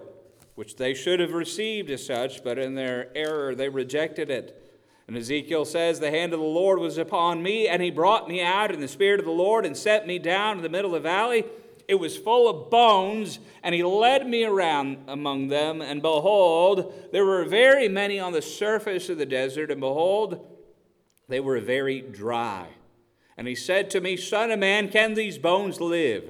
which 0.56 0.74
they 0.74 0.94
should 0.94 1.20
have 1.20 1.32
received 1.32 1.88
as 1.88 2.04
such, 2.04 2.42
but 2.42 2.58
in 2.58 2.74
their 2.74 3.16
error 3.16 3.54
they 3.54 3.68
rejected 3.68 4.28
it. 4.28 4.64
And 5.06 5.16
Ezekiel 5.16 5.64
says, 5.64 6.00
The 6.00 6.10
hand 6.10 6.32
of 6.32 6.40
the 6.40 6.46
Lord 6.46 6.80
was 6.80 6.98
upon 6.98 7.44
me, 7.44 7.68
and 7.68 7.80
he 7.80 7.92
brought 7.92 8.28
me 8.28 8.42
out 8.42 8.72
in 8.72 8.80
the 8.80 8.88
spirit 8.88 9.20
of 9.20 9.26
the 9.26 9.32
Lord 9.32 9.64
and 9.64 9.76
set 9.76 10.04
me 10.04 10.18
down 10.18 10.56
in 10.56 10.62
the 10.64 10.68
middle 10.68 10.96
of 10.96 11.02
the 11.02 11.08
valley. 11.08 11.44
It 11.88 11.98
was 11.98 12.18
full 12.18 12.50
of 12.50 12.70
bones, 12.70 13.38
and 13.62 13.74
he 13.74 13.82
led 13.82 14.28
me 14.28 14.44
around 14.44 14.98
among 15.08 15.48
them. 15.48 15.80
And 15.80 16.02
behold, 16.02 16.92
there 17.12 17.24
were 17.24 17.44
very 17.46 17.88
many 17.88 18.20
on 18.20 18.32
the 18.32 18.42
surface 18.42 19.08
of 19.08 19.16
the 19.16 19.24
desert, 19.24 19.70
and 19.70 19.80
behold, 19.80 20.46
they 21.28 21.40
were 21.40 21.58
very 21.60 22.02
dry. 22.02 22.68
And 23.38 23.48
he 23.48 23.54
said 23.54 23.88
to 23.90 24.02
me, 24.02 24.18
Son 24.18 24.50
of 24.50 24.58
man, 24.58 24.90
can 24.90 25.14
these 25.14 25.38
bones 25.38 25.80
live? 25.80 26.24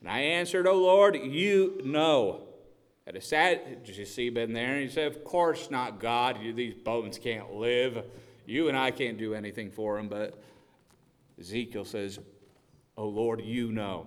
And 0.00 0.10
I 0.10 0.18
answered, 0.18 0.66
O 0.66 0.74
Lord, 0.74 1.16
you 1.16 1.80
know. 1.84 2.42
Had 3.06 3.16
a 3.16 3.20
sad, 3.20 3.88
see 4.06 4.30
been 4.30 4.52
there? 4.52 4.74
And 4.74 4.82
he 4.82 4.88
said, 4.88 5.06
Of 5.06 5.22
course 5.22 5.70
not, 5.70 6.00
God. 6.00 6.38
These 6.54 6.74
bones 6.74 7.18
can't 7.18 7.52
live. 7.52 8.04
You 8.46 8.68
and 8.68 8.76
I 8.76 8.90
can't 8.90 9.18
do 9.18 9.34
anything 9.34 9.70
for 9.70 9.96
them. 9.96 10.08
But 10.08 10.42
Ezekiel 11.38 11.84
says, 11.84 12.18
O 12.96 13.06
Lord, 13.06 13.40
you 13.42 13.70
know. 13.70 14.06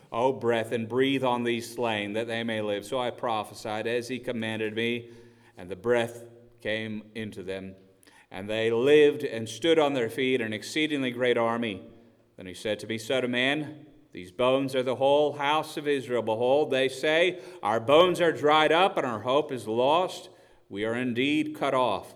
O 0.11 0.33
breath, 0.33 0.71
and 0.71 0.89
breathe 0.89 1.23
on 1.23 1.43
these 1.43 1.73
slain, 1.73 2.13
that 2.13 2.27
they 2.27 2.43
may 2.43 2.61
live. 2.61 2.85
So 2.85 2.99
I 2.99 3.11
prophesied 3.11 3.87
as 3.87 4.09
he 4.09 4.19
commanded 4.19 4.75
me, 4.75 5.09
and 5.57 5.69
the 5.69 5.75
breath 5.75 6.23
came 6.61 7.03
into 7.15 7.43
them. 7.43 7.75
And 8.29 8.49
they 8.49 8.71
lived 8.71 9.23
and 9.23 9.47
stood 9.47 9.79
on 9.79 9.93
their 9.93 10.09
feet, 10.09 10.41
an 10.41 10.53
exceedingly 10.53 11.11
great 11.11 11.37
army. 11.37 11.83
Then 12.37 12.45
he 12.45 12.53
said 12.53 12.79
to 12.79 12.87
me, 12.87 12.97
Son 12.97 13.23
of 13.23 13.29
man, 13.29 13.85
these 14.13 14.31
bones 14.31 14.75
are 14.75 14.83
the 14.83 14.95
whole 14.95 15.33
house 15.33 15.77
of 15.77 15.87
Israel. 15.87 16.21
Behold, 16.21 16.71
they 16.71 16.89
say, 16.89 17.39
Our 17.63 17.79
bones 17.79 18.19
are 18.19 18.31
dried 18.31 18.71
up, 18.71 18.97
and 18.97 19.05
our 19.05 19.21
hope 19.21 19.51
is 19.51 19.67
lost. 19.67 20.29
We 20.69 20.83
are 20.85 20.95
indeed 20.95 21.55
cut 21.57 21.73
off. 21.73 22.15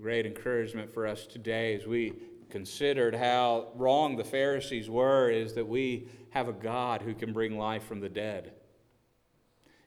Great 0.00 0.26
encouragement 0.26 0.92
for 0.94 1.06
us 1.06 1.26
today 1.26 1.74
as 1.74 1.86
we 1.86 2.12
considered 2.50 3.14
how 3.14 3.68
wrong 3.74 4.16
the 4.16 4.24
Pharisees 4.24 4.88
were 4.88 5.28
is 5.28 5.54
that 5.54 5.66
we 5.66 6.08
have 6.30 6.48
a 6.48 6.52
God 6.52 7.02
who 7.02 7.14
can 7.14 7.32
bring 7.32 7.58
life 7.58 7.82
from 7.82 8.00
the 8.00 8.08
dead. 8.08 8.52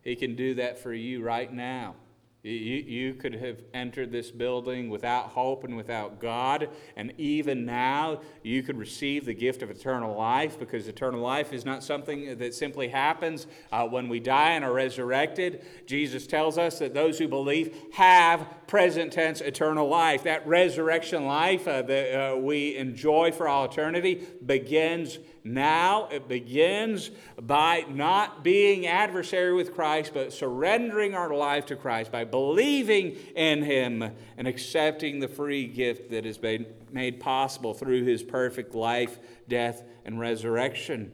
He 0.04 0.16
can 0.16 0.36
do 0.36 0.56
that 0.56 0.80
for 0.80 0.94
you 0.94 1.24
right 1.24 1.52
now. 1.52 1.96
You, 2.44 2.52
you 2.52 3.14
could 3.14 3.36
have 3.36 3.62
entered 3.72 4.12
this 4.12 4.32
building 4.32 4.90
without 4.90 5.26
hope 5.26 5.64
and 5.64 5.78
without 5.78 6.20
God, 6.20 6.70
and 6.96 7.14
even 7.20 7.66
now 7.66 8.22
you 8.42 8.64
could 8.64 8.78
receive 8.78 9.26
the 9.26 9.34
gift 9.36 9.62
of 9.62 9.70
eternal 9.70 10.18
life 10.18 10.58
because 10.58 10.88
eternal 10.88 11.22
life 11.22 11.54
is 11.54 11.66
not 11.66 11.84
something 11.84 12.40
that 12.40 12.56
simply 12.56 12.88
happens 12.88 13.46
uh, 13.72 13.88
when 13.88 14.10
we 14.10 14.20
die 14.20 14.54
and 14.54 14.66
are 14.66 14.74
resurrected. 14.74 15.64
Jesus 15.86 16.26
tells 16.26 16.58
us 16.58 16.80
that 16.80 16.96
those 16.96 17.20
who 17.20 17.28
believe 17.28 17.78
have 17.94 18.48
present 18.66 19.14
tense 19.14 19.42
eternal 19.42 19.88
life. 19.88 20.24
That 20.24 20.48
resurrection 20.48 21.28
life 21.28 21.68
uh, 21.68 21.84
that 21.84 22.34
uh, 22.34 22.38
we 22.38 22.76
enjoy 22.76 23.34
for 23.34 23.48
all 23.48 23.66
eternity 23.66 24.26
begins 24.44 25.20
now. 25.44 26.08
It 26.12 26.28
begins 26.28 27.12
by 27.42 27.86
not 27.90 28.44
being 28.44 28.88
adversary 28.88 29.54
with 29.54 29.74
Christ, 29.74 30.12
but 30.14 30.34
surrendering 30.34 31.16
our 31.16 31.34
life 31.34 31.66
to 31.68 31.76
Christ, 31.76 32.12
by 32.12 32.24
believing 32.24 33.18
in 33.36 33.64
Him 33.64 34.12
and 34.38 34.48
accepting 34.48 35.20
the 35.20 35.28
free 35.28 35.68
gift 35.68 36.12
that 36.12 36.26
has 36.26 36.38
been 36.38 36.66
made 36.92 37.20
possible 37.20 37.74
through 37.74 38.04
His 38.04 38.24
perfect 38.24 38.76
life, 38.76 39.20
death, 39.48 39.84
and 40.06 40.20
resurrection. 40.20 41.12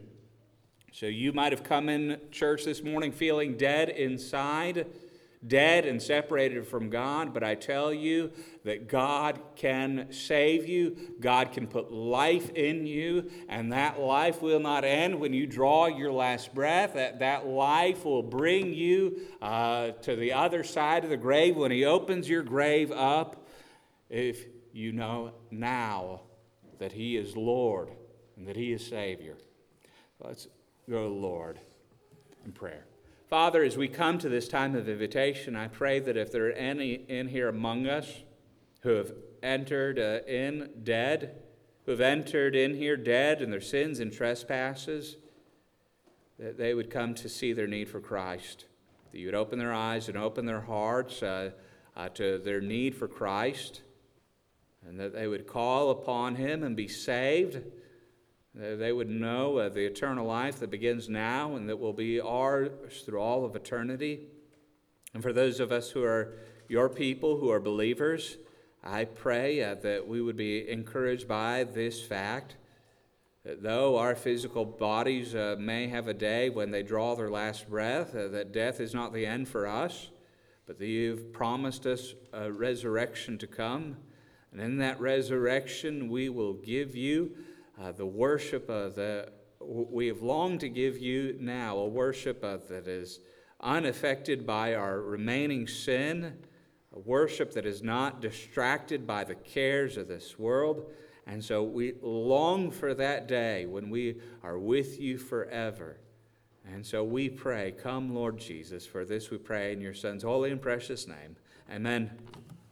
So 0.93 1.05
you 1.05 1.31
might 1.31 1.51
have 1.51 1.63
come 1.63 1.89
in 1.89 2.19
church 2.31 2.65
this 2.65 2.81
morning 2.81 3.11
feeling 3.11 3.55
dead 3.55 3.89
inside. 3.89 4.87
Dead 5.45 5.85
and 5.85 6.01
separated 6.01 6.65
from 6.65 6.89
God, 6.89 7.33
but 7.33 7.43
I 7.43 7.55
tell 7.55 7.93
you 7.93 8.31
that 8.63 8.87
God 8.87 9.39
can 9.55 10.07
save 10.11 10.67
you. 10.67 10.97
God 11.19 11.51
can 11.51 11.67
put 11.67 11.91
life 11.91 12.49
in 12.51 12.85
you, 12.85 13.29
and 13.47 13.71
that 13.71 13.99
life 13.99 14.41
will 14.41 14.59
not 14.59 14.83
end 14.83 15.19
when 15.19 15.33
you 15.33 15.45
draw 15.45 15.87
your 15.87 16.11
last 16.11 16.55
breath. 16.55 16.95
That, 16.95 17.19
that 17.19 17.45
life 17.45 18.03
will 18.03 18.23
bring 18.23 18.73
you 18.73 19.21
uh, 19.41 19.91
to 19.91 20.15
the 20.15 20.33
other 20.33 20.63
side 20.63 21.03
of 21.03 21.09
the 21.09 21.17
grave 21.17 21.55
when 21.55 21.71
He 21.71 21.85
opens 21.85 22.27
your 22.27 22.43
grave 22.43 22.91
up. 22.91 23.47
If 24.09 24.45
you 24.73 24.91
know 24.91 25.33
now 25.51 26.21
that 26.79 26.91
He 26.91 27.17
is 27.17 27.35
Lord 27.35 27.89
and 28.37 28.47
that 28.47 28.55
He 28.55 28.73
is 28.73 28.85
Savior. 28.85 29.37
Let's 30.19 30.47
go 30.89 31.03
to 31.03 31.09
the 31.09 31.15
Lord 31.15 31.59
in 32.45 32.51
prayer. 32.51 32.85
Father, 33.29 33.61
as 33.61 33.75
we 33.75 33.89
come 33.89 34.17
to 34.19 34.29
this 34.29 34.47
time 34.47 34.73
of 34.73 34.87
invitation, 34.87 35.53
I 35.53 35.67
pray 35.67 35.99
that 35.99 36.15
if 36.15 36.31
there 36.31 36.47
are 36.47 36.53
any 36.53 36.93
in 36.93 37.27
here 37.27 37.49
among 37.49 37.85
us 37.85 38.23
who 38.83 38.91
have 38.91 39.11
entered 39.43 39.99
uh, 39.99 40.19
in 40.25 40.69
dead, 40.83 41.35
who 41.85 41.91
have 41.91 41.99
entered 41.99 42.55
in 42.55 42.73
here 42.73 42.95
dead 42.95 43.41
in 43.41 43.51
their 43.51 43.59
sins 43.59 43.99
and 43.99 44.13
trespasses, 44.13 45.17
that 46.39 46.57
they 46.57 46.73
would 46.73 46.89
come 46.89 47.13
to 47.15 47.27
see 47.27 47.51
their 47.51 47.67
need 47.67 47.89
for 47.89 47.99
Christ. 47.99 48.63
That 49.11 49.19
you 49.19 49.25
would 49.25 49.35
open 49.35 49.59
their 49.59 49.73
eyes 49.73 50.07
and 50.07 50.17
open 50.17 50.45
their 50.45 50.61
hearts 50.61 51.21
uh, 51.21 51.51
uh, 51.97 52.07
to 52.09 52.37
their 52.37 52.61
need 52.61 52.95
for 52.95 53.09
Christ, 53.09 53.81
and 54.87 54.97
that 55.01 55.11
they 55.11 55.27
would 55.27 55.47
call 55.47 55.89
upon 55.89 56.35
Him 56.35 56.63
and 56.63 56.77
be 56.77 56.87
saved 56.87 57.61
they 58.59 58.91
would 58.91 59.09
know 59.09 59.57
uh, 59.57 59.69
the 59.69 59.85
eternal 59.85 60.25
life 60.25 60.59
that 60.59 60.71
begins 60.71 61.07
now 61.07 61.55
and 61.55 61.69
that 61.69 61.77
will 61.77 61.93
be 61.93 62.19
ours 62.19 63.03
through 63.05 63.19
all 63.19 63.45
of 63.45 63.55
eternity. 63.55 64.21
And 65.13 65.21
for 65.21 65.31
those 65.31 65.59
of 65.59 65.71
us 65.71 65.91
who 65.91 66.03
are 66.03 66.33
your 66.67 66.89
people, 66.89 67.37
who 67.37 67.51
are 67.51 67.59
believers, 67.59 68.37
I 68.83 69.05
pray 69.05 69.61
uh, 69.61 69.75
that 69.75 70.07
we 70.07 70.21
would 70.21 70.37
be 70.37 70.69
encouraged 70.69 71.27
by 71.27 71.65
this 71.65 72.01
fact 72.01 72.55
that 73.43 73.61
though 73.63 73.97
our 73.97 74.15
physical 74.15 74.65
bodies 74.65 75.35
uh, 75.35 75.55
may 75.59 75.87
have 75.87 76.07
a 76.07 76.13
day 76.13 76.49
when 76.49 76.71
they 76.71 76.83
draw 76.83 77.15
their 77.15 77.29
last 77.29 77.69
breath, 77.69 78.15
uh, 78.15 78.27
that 78.29 78.51
death 78.51 78.79
is 78.79 78.93
not 78.93 79.13
the 79.13 79.25
end 79.25 79.47
for 79.47 79.67
us, 79.67 80.09
but 80.65 80.79
that 80.79 80.87
you've 80.87 81.31
promised 81.31 81.85
us 81.85 82.13
a 82.33 82.51
resurrection 82.51 83.37
to 83.37 83.47
come. 83.47 83.97
And 84.51 84.59
in 84.59 84.77
that 84.79 84.99
resurrection, 84.99 86.09
we 86.09 86.29
will 86.29 86.53
give 86.53 86.95
you 86.95 87.35
uh, 87.81 87.91
the 87.91 88.05
worship 88.05 88.69
uh, 88.69 88.89
that 88.89 89.33
we 89.59 90.07
have 90.07 90.21
longed 90.21 90.59
to 90.61 90.69
give 90.69 90.97
you 90.97 91.35
now, 91.39 91.77
a 91.77 91.87
worship 91.87 92.43
uh, 92.43 92.57
that 92.69 92.87
is 92.87 93.19
unaffected 93.61 94.45
by 94.45 94.75
our 94.75 95.01
remaining 95.01 95.67
sin, 95.67 96.37
a 96.95 96.99
worship 96.99 97.53
that 97.53 97.65
is 97.65 97.83
not 97.83 98.21
distracted 98.21 99.05
by 99.05 99.23
the 99.23 99.35
cares 99.35 99.97
of 99.97 100.07
this 100.07 100.37
world. 100.39 100.89
And 101.25 101.43
so 101.43 101.63
we 101.63 101.93
long 102.01 102.71
for 102.71 102.93
that 102.93 103.27
day 103.27 103.65
when 103.65 103.89
we 103.89 104.21
are 104.43 104.57
with 104.57 104.99
you 104.99 105.17
forever. 105.17 105.97
And 106.65 106.85
so 106.85 107.03
we 107.03 107.29
pray, 107.29 107.71
Come, 107.71 108.13
Lord 108.13 108.37
Jesus. 108.37 108.85
For 108.85 109.05
this 109.05 109.29
we 109.29 109.37
pray 109.37 109.73
in 109.73 109.81
your 109.81 109.93
Son's 109.93 110.23
holy 110.23 110.51
and 110.51 110.61
precious 110.61 111.07
name. 111.07 111.35
Amen. 111.71 112.11